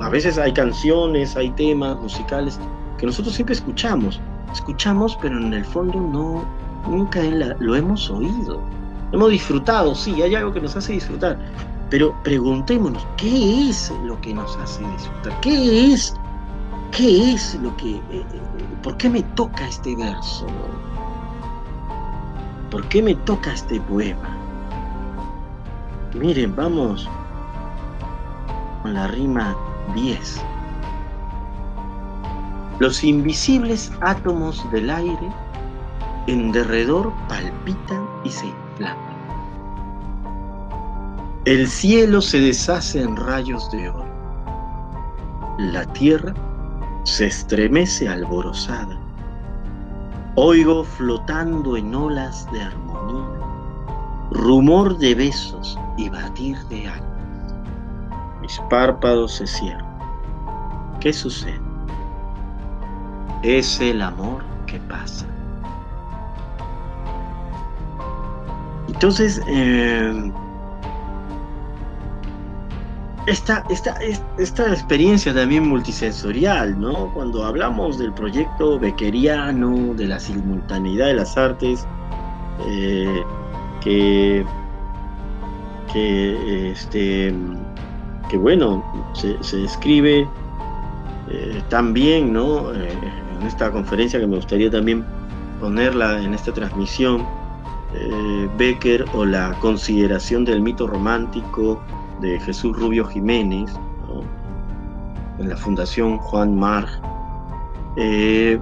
a 0.00 0.10
veces 0.10 0.36
hay 0.36 0.52
canciones, 0.52 1.36
hay 1.36 1.50
temas 1.52 1.98
musicales 1.98 2.60
que 2.98 3.06
nosotros 3.06 3.34
siempre 3.34 3.54
escuchamos, 3.54 4.20
escuchamos, 4.52 5.18
pero 5.22 5.38
en 5.38 5.54
el 5.54 5.64
fondo 5.64 5.98
no, 5.98 6.44
nunca 6.86 7.22
lo 7.60 7.74
hemos 7.74 8.10
oído. 8.10 8.60
Hemos 9.12 9.30
disfrutado, 9.30 9.94
sí, 9.94 10.20
hay 10.20 10.34
algo 10.34 10.52
que 10.52 10.60
nos 10.60 10.76
hace 10.76 10.92
disfrutar, 10.92 11.38
pero 11.88 12.14
preguntémonos, 12.24 13.06
¿qué 13.16 13.70
es 13.70 13.90
lo 14.04 14.20
que 14.20 14.34
nos 14.34 14.54
hace 14.58 14.86
disfrutar? 14.86 15.40
¿Qué 15.40 15.94
es? 15.94 16.14
¿Qué 16.90 17.32
es 17.32 17.54
lo 17.62 17.74
que... 17.78 18.02
¿Por 18.82 18.96
qué 18.96 19.10
me 19.10 19.22
toca 19.22 19.66
este 19.66 19.96
verso? 19.96 20.46
¿Por 22.70 22.86
qué 22.88 23.02
me 23.02 23.14
toca 23.14 23.52
este 23.52 23.80
poema? 23.80 24.36
Miren, 26.14 26.54
vamos 26.54 27.08
con 28.82 28.94
la 28.94 29.08
rima 29.08 29.56
10. 29.94 30.40
Los 32.78 33.02
invisibles 33.02 33.90
átomos 34.00 34.64
del 34.70 34.90
aire 34.90 35.28
en 36.28 36.52
derredor 36.52 37.12
palpitan 37.28 38.06
y 38.22 38.30
se 38.30 38.46
inflaman. 38.46 39.18
El 41.46 41.66
cielo 41.66 42.20
se 42.20 42.40
deshace 42.40 43.02
en 43.02 43.16
rayos 43.16 43.70
de 43.72 43.88
oro. 43.88 44.06
La 45.58 45.84
tierra 45.92 46.34
se 47.08 47.26
estremece 47.26 48.06
alborozada. 48.06 48.98
Oigo 50.34 50.84
flotando 50.84 51.76
en 51.76 51.94
olas 51.94 52.46
de 52.52 52.62
armonía, 52.62 53.40
rumor 54.30 54.96
de 54.98 55.14
besos 55.14 55.78
y 55.96 56.10
batir 56.10 56.58
de 56.66 56.86
almas. 56.86 57.54
Mis 58.42 58.60
párpados 58.68 59.32
se 59.36 59.46
cierran. 59.46 59.98
¿Qué 61.00 61.12
sucede? 61.12 61.60
Es 63.42 63.80
el 63.80 64.02
amor 64.02 64.44
que 64.66 64.78
pasa. 64.80 65.26
Entonces, 68.86 69.40
eh, 69.48 70.32
esta, 73.28 73.64
esta, 74.38 74.72
experiencia 74.72 75.34
también 75.34 75.68
multisensorial, 75.68 76.80
¿no? 76.80 77.12
Cuando 77.12 77.44
hablamos 77.44 77.98
del 77.98 78.12
proyecto 78.12 78.78
beckeriano, 78.78 79.94
de 79.94 80.06
la 80.06 80.18
simultaneidad 80.18 81.06
de 81.08 81.14
las 81.14 81.36
artes, 81.36 81.86
eh, 82.66 83.22
que, 83.82 84.44
que, 85.92 86.70
este, 86.70 87.34
que 88.30 88.36
bueno, 88.36 88.84
se, 89.12 89.36
se 89.42 89.58
describe 89.58 90.26
eh, 91.30 91.62
también, 91.68 92.32
¿no? 92.32 92.72
en 92.72 93.46
esta 93.46 93.70
conferencia 93.70 94.18
que 94.18 94.26
me 94.26 94.36
gustaría 94.36 94.70
también 94.70 95.04
ponerla 95.60 96.22
en 96.22 96.34
esta 96.34 96.52
transmisión, 96.52 97.26
eh, 97.94 98.48
Becker 98.56 99.04
o 99.14 99.24
la 99.24 99.52
consideración 99.60 100.44
del 100.44 100.60
mito 100.60 100.86
romántico 100.86 101.80
de 102.20 102.38
Jesús 102.40 102.76
Rubio 102.76 103.04
Jiménez, 103.06 103.70
en 105.38 105.48
la 105.48 105.56
Fundación 105.56 106.18
Juan 106.18 106.58
Marg, 106.58 106.88
eh, 107.96 108.58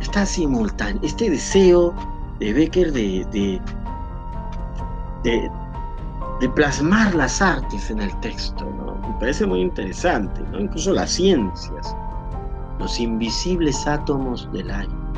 está 0.00 0.24
simultáneo. 0.24 1.00
Este 1.02 1.30
deseo 1.30 1.94
de 2.38 2.52
Becker 2.52 2.92
de, 2.92 3.60
de, 5.22 6.48
plasmar 6.54 7.14
las 7.14 7.42
artes 7.42 7.90
en 7.90 8.00
el 8.00 8.20
texto, 8.20 8.64
me 9.02 9.14
parece 9.20 9.44
muy 9.44 9.60
interesante, 9.60 10.40
incluso 10.58 10.92
las 10.92 11.10
ciencias, 11.10 11.94
los 12.78 12.98
invisibles 12.98 13.86
átomos 13.86 14.48
del 14.52 14.70
aire 14.70 15.08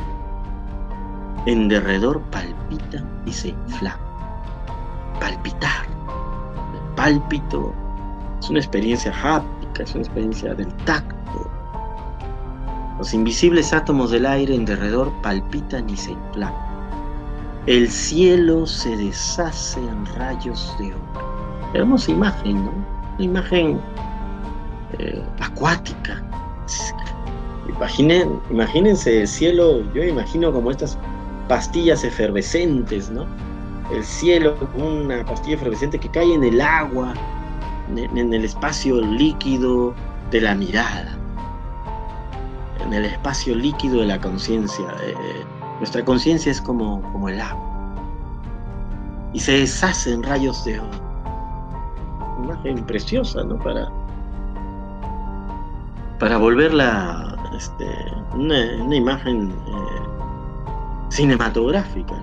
en 1.47 1.69
derredor 1.69 2.21
palpita 2.31 3.05
y 3.27 3.33
se 3.33 3.49
inflama. 3.49 3.99
Palpitar. 5.21 5.90
Pálpito 7.01 7.73
es 8.41 8.51
una 8.51 8.59
experiencia 8.59 9.11
háptica, 9.25 9.85
es 9.85 9.95
una 9.95 10.03
experiencia 10.03 10.53
del 10.53 10.71
tacto. 10.85 11.51
Los 12.99 13.15
invisibles 13.15 13.73
átomos 13.73 14.11
del 14.11 14.27
aire 14.27 14.55
en 14.55 14.67
derredor 14.67 15.11
palpitan 15.23 15.89
y 15.89 15.97
se 15.97 16.11
inflaman. 16.11 16.61
El 17.65 17.89
cielo 17.89 18.67
se 18.67 18.95
deshace 18.99 19.81
en 19.81 20.05
rayos 20.15 20.77
de 20.79 20.89
oro. 20.89 21.71
Hermosa 21.73 22.11
imagen, 22.11 22.67
¿no? 22.67 22.73
Una 23.15 23.25
imagen 23.25 23.81
eh, 24.99 25.25
acuática. 25.41 26.23
Imaginen, 27.67 28.39
imagínense 28.51 29.23
el 29.23 29.27
cielo, 29.27 29.91
yo 29.95 30.05
imagino 30.05 30.53
como 30.53 30.71
estas 30.71 30.99
pastillas 31.49 32.05
efervescentes, 32.05 33.09
¿no? 33.09 33.25
El 33.93 34.05
cielo 34.05 34.57
como 34.57 34.87
una 34.87 35.25
pastilla 35.25 35.57
efervescente 35.57 35.99
que 35.99 36.09
cae 36.09 36.33
en 36.33 36.45
el 36.45 36.61
agua, 36.61 37.15
en 37.97 38.33
el 38.33 38.45
espacio 38.45 39.01
líquido 39.01 39.95
de 40.31 40.41
la 40.41 40.55
mirada, 40.55 41.17
en 42.85 42.95
el 42.95 43.05
espacio 43.05 43.55
líquido 43.55 44.01
de 44.01 44.07
la 44.07 44.21
conciencia. 44.21 44.87
Eh, 45.03 45.45
nuestra 45.79 46.05
conciencia 46.05 46.53
es 46.53 46.61
como, 46.61 47.03
como 47.13 47.29
el 47.29 47.41
agua 47.41 47.71
y 49.33 49.41
se 49.41 49.53
deshace 49.53 50.13
en 50.13 50.23
rayos 50.23 50.65
de 50.65 50.81
oro. 50.81 50.89
Una 52.39 52.55
imagen 52.55 52.85
preciosa, 52.85 53.45
¿no? 53.45 53.59
Para, 53.59 53.89
para 56.19 56.37
volverla 56.39 57.37
este, 57.57 57.87
una, 58.35 58.95
imagen 58.95 59.51
eh, 59.51 61.11
cinematográfica. 61.11 62.15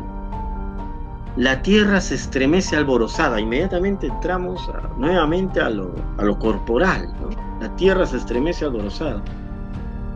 La 1.38 1.62
tierra 1.62 2.02
se 2.02 2.16
estremece 2.16 2.76
alborozada, 2.76 3.40
inmediatamente 3.40 4.08
entramos 4.08 4.60
nuevamente 4.98 5.62
a 5.62 5.70
lo, 5.70 5.94
a 6.18 6.24
lo 6.24 6.40
corporal. 6.40 7.14
La 7.62 7.70
tierra 7.76 8.08
se 8.08 8.18
estremece 8.18 8.66
alborozada. 8.66 9.22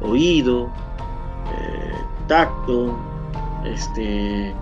Oído, 0.01 0.71
eh, 1.55 1.93
tacto, 2.27 2.97
este, 3.63 4.49
eh, 4.49 4.53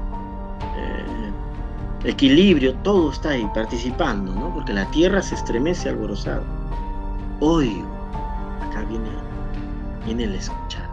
equilibrio, 2.04 2.76
todo 2.80 3.10
está 3.12 3.30
ahí 3.30 3.50
participando, 3.54 4.34
¿no? 4.34 4.54
porque 4.54 4.74
la 4.74 4.86
tierra 4.92 5.22
se 5.22 5.36
estremece 5.36 5.88
alborozada. 5.88 6.44
Oigo, 7.40 7.88
acá 8.68 8.84
viene, 8.84 9.10
viene 10.06 10.26
el 10.26 10.36
escuchar, 10.36 10.90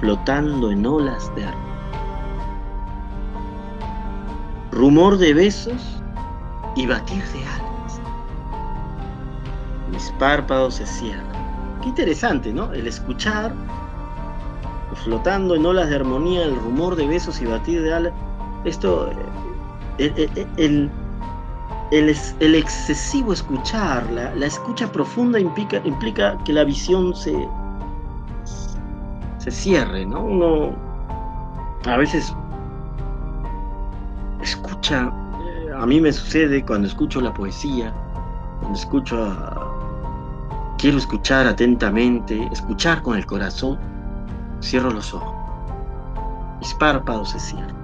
flotando 0.00 0.72
en 0.72 0.84
olas 0.84 1.32
de 1.36 1.44
arma. 1.44 1.73
Rumor 4.74 5.18
de 5.18 5.32
besos 5.32 6.02
y 6.74 6.86
batir 6.86 7.22
de 7.28 7.44
alas. 7.44 8.00
Mis 9.90 10.10
párpados 10.18 10.74
se 10.74 10.86
cierran. 10.86 11.26
Qué 11.80 11.88
interesante, 11.90 12.52
¿no? 12.52 12.72
El 12.72 12.88
escuchar, 12.88 13.54
flotando 15.04 15.54
en 15.54 15.64
olas 15.64 15.88
de 15.88 15.96
armonía, 15.96 16.44
el 16.44 16.56
rumor 16.56 16.96
de 16.96 17.06
besos 17.06 17.40
y 17.40 17.46
batir 17.46 17.82
de 17.82 17.94
alas. 17.94 18.12
Esto, 18.64 19.10
eh, 19.98 20.12
eh, 20.16 20.28
eh, 20.34 20.46
el, 20.56 20.90
el, 21.92 22.54
excesivo 22.56 23.32
escuchar, 23.32 24.10
la, 24.10 24.34
la, 24.34 24.46
escucha 24.46 24.90
profunda 24.90 25.38
implica, 25.38 25.80
implica 25.84 26.36
que 26.44 26.52
la 26.52 26.64
visión 26.64 27.14
se, 27.14 27.48
se 29.38 29.50
cierre, 29.50 30.04
¿no? 30.04 30.24
Uno 30.24 30.74
a 31.86 31.96
veces 31.96 32.34
escucha, 34.44 35.12
eh, 35.46 35.72
a 35.76 35.86
mí 35.86 36.00
me 36.00 36.12
sucede 36.12 36.64
cuando 36.64 36.86
escucho 36.86 37.20
la 37.20 37.32
poesía, 37.32 37.92
cuando 38.60 38.78
escucho 38.78 39.16
quiero 40.78 40.98
escuchar 40.98 41.46
atentamente, 41.46 42.48
escuchar 42.52 43.02
con 43.02 43.16
el 43.16 43.26
corazón, 43.26 43.78
cierro 44.62 44.90
los 44.90 45.12
ojos, 45.14 45.34
mis 46.60 46.74
párpados 46.74 47.30
se 47.30 47.40
cierran. 47.40 47.74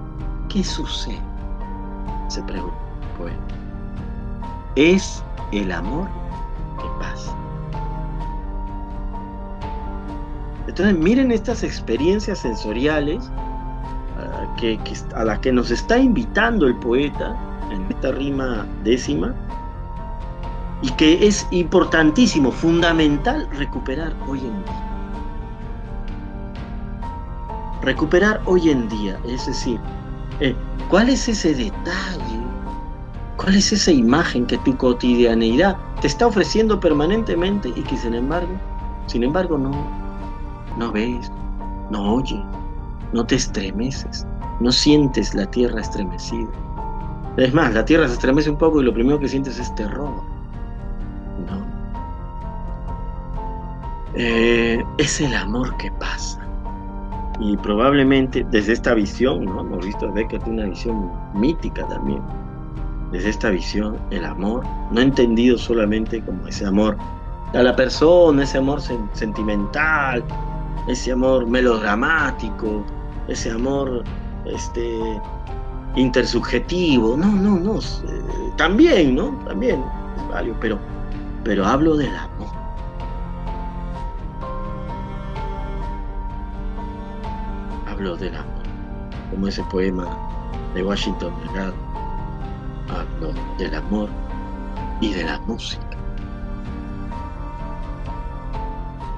¿Qué 0.48 0.64
sucede? 0.64 1.20
Se 2.28 2.42
pregunta 2.42 2.76
pues, 3.16 3.32
Es 4.76 5.24
el 5.52 5.72
amor 5.72 6.08
que 6.78 6.86
pasa. 6.98 7.34
Entonces 10.66 10.96
miren 10.96 11.32
estas 11.32 11.62
experiencias 11.62 12.38
sensoriales 12.38 13.30
a 15.14 15.24
la 15.24 15.40
que 15.40 15.52
nos 15.52 15.70
está 15.70 15.98
invitando 15.98 16.66
el 16.66 16.76
poeta 16.76 17.36
en 17.70 17.82
esta 17.90 18.12
rima 18.12 18.66
décima 18.84 19.34
y 20.82 20.90
que 20.92 21.26
es 21.26 21.46
importantísimo, 21.50 22.50
fundamental 22.50 23.48
recuperar 23.52 24.14
hoy 24.28 24.40
en 24.40 24.64
día. 24.64 24.86
Recuperar 27.82 28.40
hoy 28.44 28.70
en 28.70 28.88
día, 28.88 29.18
es 29.26 29.46
decir, 29.46 29.80
eh, 30.40 30.54
¿cuál 30.88 31.08
es 31.08 31.28
ese 31.28 31.54
detalle? 31.54 32.40
¿Cuál 33.36 33.56
es 33.56 33.72
esa 33.72 33.90
imagen 33.90 34.46
que 34.46 34.58
tu 34.58 34.76
cotidianeidad 34.76 35.76
te 36.00 36.06
está 36.06 36.26
ofreciendo 36.26 36.78
permanentemente 36.78 37.70
y 37.74 37.82
que 37.82 37.96
sin 37.96 38.14
embargo, 38.14 38.52
sin 39.06 39.24
embargo 39.24 39.56
no, 39.56 39.70
no 40.76 40.92
ves, 40.92 41.30
no 41.90 42.16
oyes, 42.16 42.40
no 43.12 43.24
te 43.24 43.36
estremeces, 43.36 44.26
no 44.60 44.70
sientes 44.70 45.34
la 45.34 45.46
tierra 45.46 45.80
estremecida. 45.80 46.48
Es 47.36 47.54
más, 47.54 47.72
la 47.74 47.84
tierra 47.84 48.06
se 48.06 48.14
estremece 48.14 48.50
un 48.50 48.58
poco 48.58 48.80
y 48.80 48.84
lo 48.84 48.92
primero 48.92 49.18
que 49.18 49.28
sientes 49.28 49.58
es 49.58 49.74
terror. 49.74 50.10
¿no? 51.46 51.64
Eh, 54.14 54.84
es 54.98 55.20
el 55.20 55.34
amor 55.34 55.76
que 55.78 55.90
pasa. 55.92 56.38
Y 57.40 57.56
probablemente 57.56 58.46
desde 58.50 58.74
esta 58.74 58.92
visión, 58.92 59.46
¿no? 59.46 59.60
hemos 59.60 59.86
visto 59.86 60.06
a 60.06 60.12
Beckett 60.12 60.46
una 60.46 60.66
visión 60.66 61.10
mítica 61.34 61.86
también. 61.88 62.20
Desde 63.12 63.30
esta 63.30 63.50
visión, 63.50 63.96
el 64.10 64.24
amor, 64.24 64.62
no 64.92 65.00
entendido 65.00 65.56
solamente 65.56 66.20
como 66.20 66.46
ese 66.46 66.66
amor 66.66 66.96
a 67.54 67.62
la 67.62 67.74
persona, 67.74 68.44
ese 68.44 68.58
amor 68.58 68.80
sentimental, 69.12 70.22
ese 70.86 71.12
amor 71.12 71.46
melodramático, 71.46 72.84
ese 73.26 73.50
amor 73.50 74.04
este, 74.44 75.20
intersubjetivo, 75.96 77.16
no, 77.16 77.26
no, 77.26 77.58
no, 77.58 77.78
eh, 77.78 78.52
también, 78.56 79.14
¿no? 79.14 79.30
También 79.46 79.82
es 80.38 80.56
pero, 80.60 80.78
pero 81.44 81.66
hablo 81.66 81.96
del 81.96 82.14
amor. 82.14 82.48
Hablo 87.88 88.16
del 88.16 88.36
amor, 88.36 88.62
como 89.30 89.48
ese 89.48 89.62
poema 89.64 90.06
de 90.74 90.82
Washington 90.82 91.32
Delgado. 91.44 91.74
Hablo 92.88 93.32
del 93.58 93.74
amor 93.74 94.08
y 95.00 95.12
de 95.12 95.24
la 95.24 95.38
música. 95.40 95.84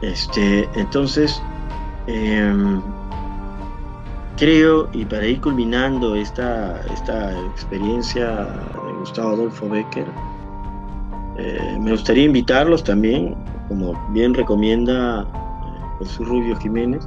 Este, 0.02 0.68
entonces, 0.74 1.40
em, 2.06 2.82
creo, 4.42 4.88
y 4.92 5.04
para 5.04 5.24
ir 5.24 5.40
culminando 5.40 6.16
esta, 6.16 6.80
esta 6.92 7.30
experiencia 7.50 8.26
de 8.26 8.92
Gustavo 8.98 9.34
Adolfo 9.34 9.68
Becker, 9.68 10.08
eh, 11.38 11.78
me 11.80 11.92
gustaría 11.92 12.24
invitarlos 12.24 12.82
también, 12.82 13.36
como 13.68 13.94
bien 14.10 14.34
recomienda 14.34 15.22
eh, 15.22 15.84
José 16.00 16.24
Rubio 16.24 16.56
Jiménez, 16.56 17.06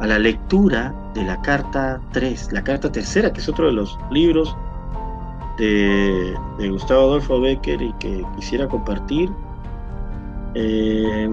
a 0.00 0.06
la 0.06 0.18
lectura 0.18 0.94
de 1.12 1.24
la 1.24 1.38
carta 1.42 2.00
3, 2.12 2.52
la 2.52 2.64
carta 2.64 2.90
tercera, 2.90 3.30
que 3.30 3.40
es 3.40 3.48
otro 3.50 3.66
de 3.66 3.72
los 3.72 3.98
libros 4.10 4.56
de, 5.58 6.34
Gustavo 6.70 7.10
Adolfo 7.10 7.42
Becker 7.42 7.82
y 7.82 7.92
que 7.98 8.24
quisiera 8.36 8.66
compartir. 8.66 9.30
Eh, 10.54 11.28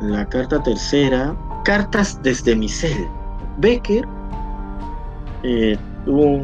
la 0.00 0.28
carta 0.28 0.60
tercera, 0.64 1.36
Cartas 1.64 2.20
desde 2.24 2.56
mi 2.56 2.68
cel. 2.68 3.06
Becker 3.58 4.17
eh, 5.42 5.78
tuvo 6.04 6.42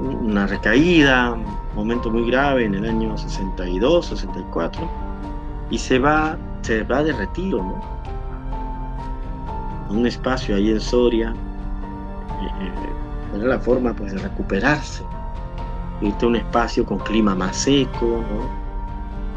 una 0.00 0.46
recaída, 0.46 1.32
un 1.32 1.44
momento 1.74 2.10
muy 2.10 2.30
grave 2.30 2.64
en 2.64 2.74
el 2.74 2.84
año 2.84 3.16
62, 3.16 4.06
64, 4.06 4.88
y 5.70 5.78
se 5.78 5.98
va, 5.98 6.36
se 6.62 6.82
va 6.84 7.02
de 7.02 7.12
retiro, 7.12 7.58
¿no? 7.58 7.98
un 9.90 10.06
espacio 10.06 10.56
ahí 10.56 10.70
en 10.70 10.80
Soria, 10.80 11.34
eh, 12.42 13.36
era 13.36 13.46
la 13.46 13.58
forma 13.58 13.94
pues, 13.94 14.12
de 14.12 14.18
recuperarse, 14.18 15.02
irte 16.02 16.24
a 16.24 16.28
un 16.28 16.36
espacio 16.36 16.84
con 16.84 16.98
clima 16.98 17.34
más 17.34 17.56
seco, 17.56 18.22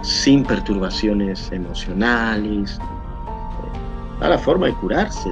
sin 0.02 0.44
perturbaciones 0.44 1.52
emocionales, 1.52 2.80
a 4.20 4.30
la 4.30 4.38
forma 4.38 4.68
de 4.68 4.74
curarse 4.74 5.32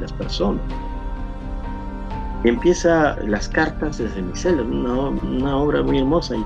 las 0.00 0.12
personas 0.12 0.62
empieza 2.44 3.16
las 3.26 3.48
cartas 3.48 3.98
desde 3.98 4.22
mi 4.22 4.36
celda, 4.36 4.62
una, 4.62 5.56
obra 5.56 5.82
muy 5.82 5.98
hermosa. 5.98 6.36
Y, 6.36 6.44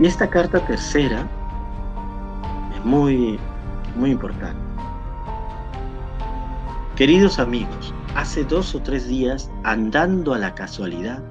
y, 0.00 0.06
esta 0.06 0.28
carta 0.28 0.64
tercera 0.66 1.28
es 2.76 2.84
muy, 2.84 3.38
muy 3.96 4.10
importante. 4.10 4.56
Queridos 6.96 7.38
amigos, 7.38 7.92
hace 8.14 8.44
dos 8.44 8.74
o 8.74 8.80
tres 8.80 9.08
días, 9.08 9.50
andando 9.64 10.34
a 10.34 10.38
la 10.38 10.54
casualidad 10.54 11.22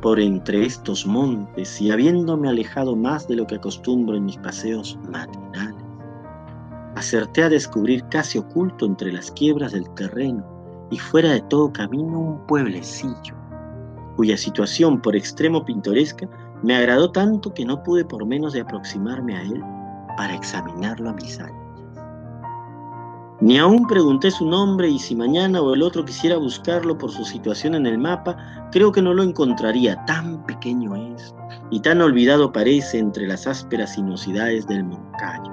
por 0.00 0.18
entre 0.18 0.64
estos 0.64 1.04
montes 1.04 1.80
y 1.80 1.90
habiéndome 1.90 2.48
alejado 2.48 2.96
más 2.96 3.28
de 3.28 3.36
lo 3.36 3.46
que 3.46 3.56
acostumbro 3.56 4.16
en 4.16 4.24
mis 4.24 4.38
paseos 4.38 4.98
matinales, 5.10 5.84
acerté 6.96 7.42
a 7.42 7.48
descubrir 7.50 8.04
casi 8.10 8.38
oculto 8.38 8.86
entre 8.86 9.12
las 9.12 9.30
quiebras 9.32 9.72
del 9.72 9.88
terreno 9.94 10.44
y 10.90 10.98
fuera 10.98 11.30
de 11.30 11.40
todo 11.42 11.72
camino 11.72 12.18
un 12.18 12.46
pueblecillo 12.46 13.39
cuya 14.20 14.36
situación 14.36 15.00
por 15.00 15.16
extremo 15.16 15.64
pintoresca 15.64 16.28
me 16.62 16.76
agradó 16.76 17.10
tanto 17.10 17.54
que 17.54 17.64
no 17.64 17.82
pude 17.82 18.04
por 18.04 18.26
menos 18.26 18.52
de 18.52 18.60
aproximarme 18.60 19.34
a 19.34 19.40
él 19.40 19.64
para 20.18 20.34
examinarlo 20.34 21.08
a 21.08 21.14
mis 21.14 21.40
anchas. 21.40 22.04
Ni 23.40 23.56
aún 23.56 23.86
pregunté 23.86 24.30
su 24.30 24.46
nombre 24.46 24.90
y 24.90 24.98
si 24.98 25.16
mañana 25.16 25.62
o 25.62 25.72
el 25.72 25.80
otro 25.80 26.04
quisiera 26.04 26.36
buscarlo 26.36 26.98
por 26.98 27.10
su 27.10 27.24
situación 27.24 27.74
en 27.74 27.86
el 27.86 27.96
mapa, 27.96 28.36
creo 28.72 28.92
que 28.92 29.00
no 29.00 29.14
lo 29.14 29.22
encontraría, 29.22 30.04
tan 30.04 30.44
pequeño 30.44 30.94
es 31.16 31.34
y 31.70 31.80
tan 31.80 32.02
olvidado 32.02 32.52
parece 32.52 32.98
entre 32.98 33.26
las 33.26 33.46
ásperas 33.46 33.94
sinuosidades 33.94 34.66
del 34.66 34.84
Moncayo. 34.84 35.50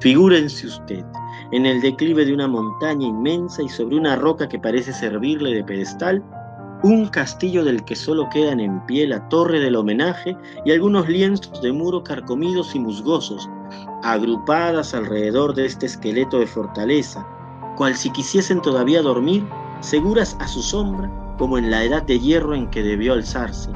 Figúrense 0.00 0.66
usted, 0.66 1.04
en 1.52 1.66
el 1.66 1.80
declive 1.80 2.24
de 2.24 2.34
una 2.34 2.48
montaña 2.48 3.06
inmensa 3.06 3.62
y 3.62 3.68
sobre 3.68 3.96
una 3.96 4.16
roca 4.16 4.48
que 4.48 4.58
parece 4.58 4.92
servirle 4.92 5.54
de 5.54 5.62
pedestal, 5.62 6.24
un 6.86 7.08
castillo 7.08 7.64
del 7.64 7.84
que 7.84 7.96
solo 7.96 8.28
quedan 8.30 8.60
en 8.60 8.78
pie 8.86 9.08
la 9.08 9.28
torre 9.28 9.58
del 9.58 9.74
homenaje 9.74 10.36
y 10.64 10.70
algunos 10.70 11.08
lienzos 11.08 11.60
de 11.60 11.72
muro 11.72 12.04
carcomidos 12.04 12.76
y 12.76 12.78
musgosos, 12.78 13.50
agrupadas 14.04 14.94
alrededor 14.94 15.52
de 15.52 15.66
este 15.66 15.86
esqueleto 15.86 16.38
de 16.38 16.46
fortaleza, 16.46 17.26
cual 17.76 17.96
si 17.96 18.08
quisiesen 18.10 18.62
todavía 18.62 19.02
dormir, 19.02 19.44
seguras 19.80 20.36
a 20.38 20.46
su 20.46 20.62
sombra, 20.62 21.10
como 21.38 21.58
en 21.58 21.72
la 21.72 21.82
edad 21.82 22.04
de 22.04 22.20
hierro 22.20 22.54
en 22.54 22.70
que 22.70 22.84
debió 22.84 23.14
alzarse. 23.14 23.72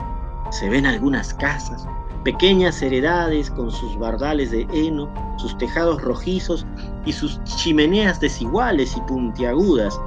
Se 0.52 0.68
ven 0.68 0.86
algunas 0.86 1.34
casas, 1.34 1.88
pequeñas 2.22 2.80
heredades 2.80 3.50
con 3.50 3.72
sus 3.72 3.98
bardales 3.98 4.52
de 4.52 4.68
heno, 4.72 5.12
sus 5.36 5.58
tejados 5.58 6.00
rojizos 6.00 6.64
y 7.04 7.12
sus 7.12 7.42
chimeneas 7.42 8.20
desiguales 8.20 8.96
y 8.96 9.00
puntiagudas, 9.00 10.00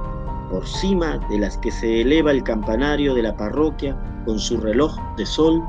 por 0.50 0.66
cima 0.66 1.18
de 1.30 1.38
las 1.38 1.58
que 1.58 1.70
se 1.70 2.02
eleva 2.02 2.30
el 2.30 2.42
campanario 2.42 3.14
de 3.14 3.22
la 3.22 3.36
parroquia 3.36 3.96
con 4.24 4.38
su 4.38 4.58
reloj 4.58 4.96
de 5.16 5.26
sol, 5.26 5.62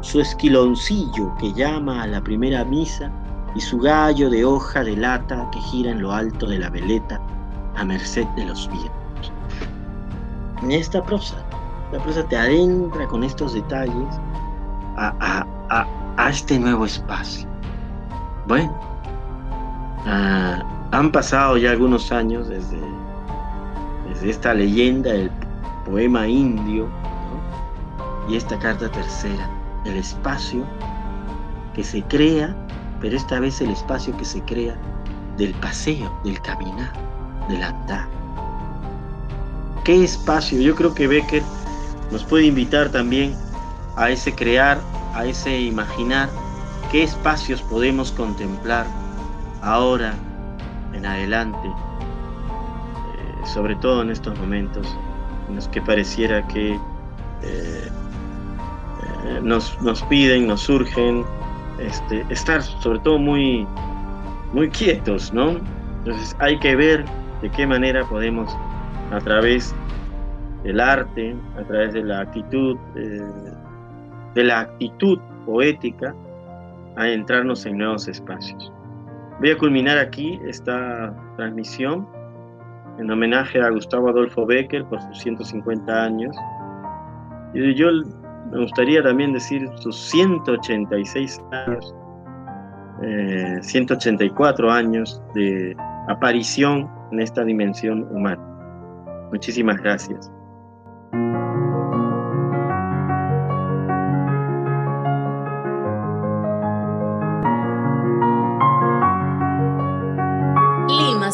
su 0.00 0.20
esquiloncillo 0.20 1.34
que 1.38 1.52
llama 1.52 2.02
a 2.02 2.06
la 2.06 2.20
primera 2.22 2.64
misa 2.64 3.10
y 3.54 3.60
su 3.60 3.78
gallo 3.78 4.30
de 4.30 4.44
hoja 4.44 4.82
de 4.82 4.96
lata 4.96 5.48
que 5.52 5.60
gira 5.60 5.90
en 5.90 6.02
lo 6.02 6.12
alto 6.12 6.46
de 6.46 6.58
la 6.58 6.70
veleta 6.70 7.20
a 7.76 7.84
merced 7.84 8.26
de 8.36 8.46
los 8.46 8.68
vientos. 8.68 9.32
En 10.62 10.72
esta 10.72 11.02
prosa, 11.02 11.36
la 11.92 12.02
prosa 12.02 12.26
te 12.28 12.36
adentra 12.36 13.06
con 13.06 13.24
estos 13.24 13.54
detalles 13.54 14.20
a, 14.96 15.46
este 16.28 16.58
nuevo 16.58 16.86
espacio. 16.86 17.48
Bueno, 18.46 18.72
ah, 20.06 20.62
han 20.92 21.10
pasado 21.12 21.56
ya 21.56 21.72
algunos 21.72 22.12
años 22.12 22.48
desde 22.48 22.78
desde 24.08 24.30
esta 24.30 24.54
leyenda, 24.54 25.10
el 25.10 25.30
poema 25.84 26.26
indio, 26.26 26.88
y 28.28 28.36
esta 28.36 28.58
carta 28.58 28.90
tercera, 28.90 29.50
el 29.84 29.96
espacio 29.96 30.64
que 31.74 31.84
se 31.84 32.02
crea, 32.04 32.54
pero 33.00 33.16
esta 33.16 33.40
vez 33.40 33.60
el 33.60 33.70
espacio 33.70 34.16
que 34.16 34.24
se 34.24 34.40
crea 34.42 34.76
del 35.36 35.52
paseo, 35.54 36.12
del 36.24 36.40
caminar, 36.40 36.92
del 37.48 37.62
andar. 37.62 38.08
¿Qué 39.84 40.04
espacio? 40.04 40.60
Yo 40.60 40.74
creo 40.74 40.94
que 40.94 41.06
Becker 41.06 41.42
nos 42.10 42.24
puede 42.24 42.46
invitar 42.46 42.88
también 42.90 43.34
a 43.96 44.10
ese 44.10 44.34
crear, 44.34 44.80
a 45.14 45.26
ese 45.26 45.60
imaginar, 45.60 46.30
qué 46.90 47.02
espacios 47.02 47.60
podemos 47.62 48.10
contemplar 48.12 48.86
ahora 49.60 50.14
en 50.94 51.04
adelante 51.04 51.70
sobre 53.44 53.76
todo 53.76 54.02
en 54.02 54.10
estos 54.10 54.38
momentos 54.38 54.86
en 55.48 55.56
los 55.56 55.68
que 55.68 55.80
pareciera 55.82 56.46
que 56.48 56.72
eh, 56.72 57.88
eh, 59.24 59.40
nos, 59.42 59.76
piden, 60.08 60.46
nos 60.46 60.62
surgen 60.62 61.24
este, 61.78 62.24
estar 62.30 62.62
sobre 62.62 62.98
todo 63.00 63.18
muy, 63.18 63.66
muy 64.52 64.68
quietos, 64.70 65.32
¿no? 65.32 65.58
Entonces 65.98 66.36
hay 66.38 66.58
que 66.58 66.76
ver 66.76 67.04
de 67.42 67.50
qué 67.50 67.66
manera 67.66 68.04
podemos 68.04 68.56
a 69.10 69.18
través 69.20 69.74
del 70.62 70.80
arte, 70.80 71.36
a 71.58 71.64
través 71.64 71.92
de 71.92 72.02
la 72.02 72.20
actitud, 72.20 72.76
eh, 72.96 73.22
de 74.34 74.44
la 74.44 74.60
actitud 74.60 75.18
poética, 75.44 76.14
a 76.96 77.08
entrarnos 77.08 77.66
en 77.66 77.78
nuevos 77.78 78.08
espacios. 78.08 78.72
Voy 79.40 79.50
a 79.50 79.58
culminar 79.58 79.98
aquí 79.98 80.40
esta 80.46 81.12
transmisión 81.36 82.06
en 82.98 83.10
homenaje 83.10 83.60
a 83.60 83.70
Gustavo 83.70 84.08
Adolfo 84.08 84.46
Becker 84.46 84.84
por 84.86 85.00
sus 85.02 85.18
150 85.20 86.04
años. 86.04 86.36
Y 87.52 87.74
yo 87.74 87.88
me 88.50 88.62
gustaría 88.62 89.02
también 89.02 89.32
decir 89.32 89.68
sus 89.76 89.96
186 89.96 91.40
años, 91.52 91.94
184 93.62 94.68
eh, 94.68 94.72
años 94.72 95.22
de 95.34 95.76
aparición 96.08 96.90
en 97.12 97.20
esta 97.20 97.44
dimensión 97.44 98.06
humana. 98.10 98.42
Muchísimas 99.30 99.78
gracias. 99.78 100.30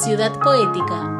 Ciudad 0.01 0.33
poética 0.41 1.20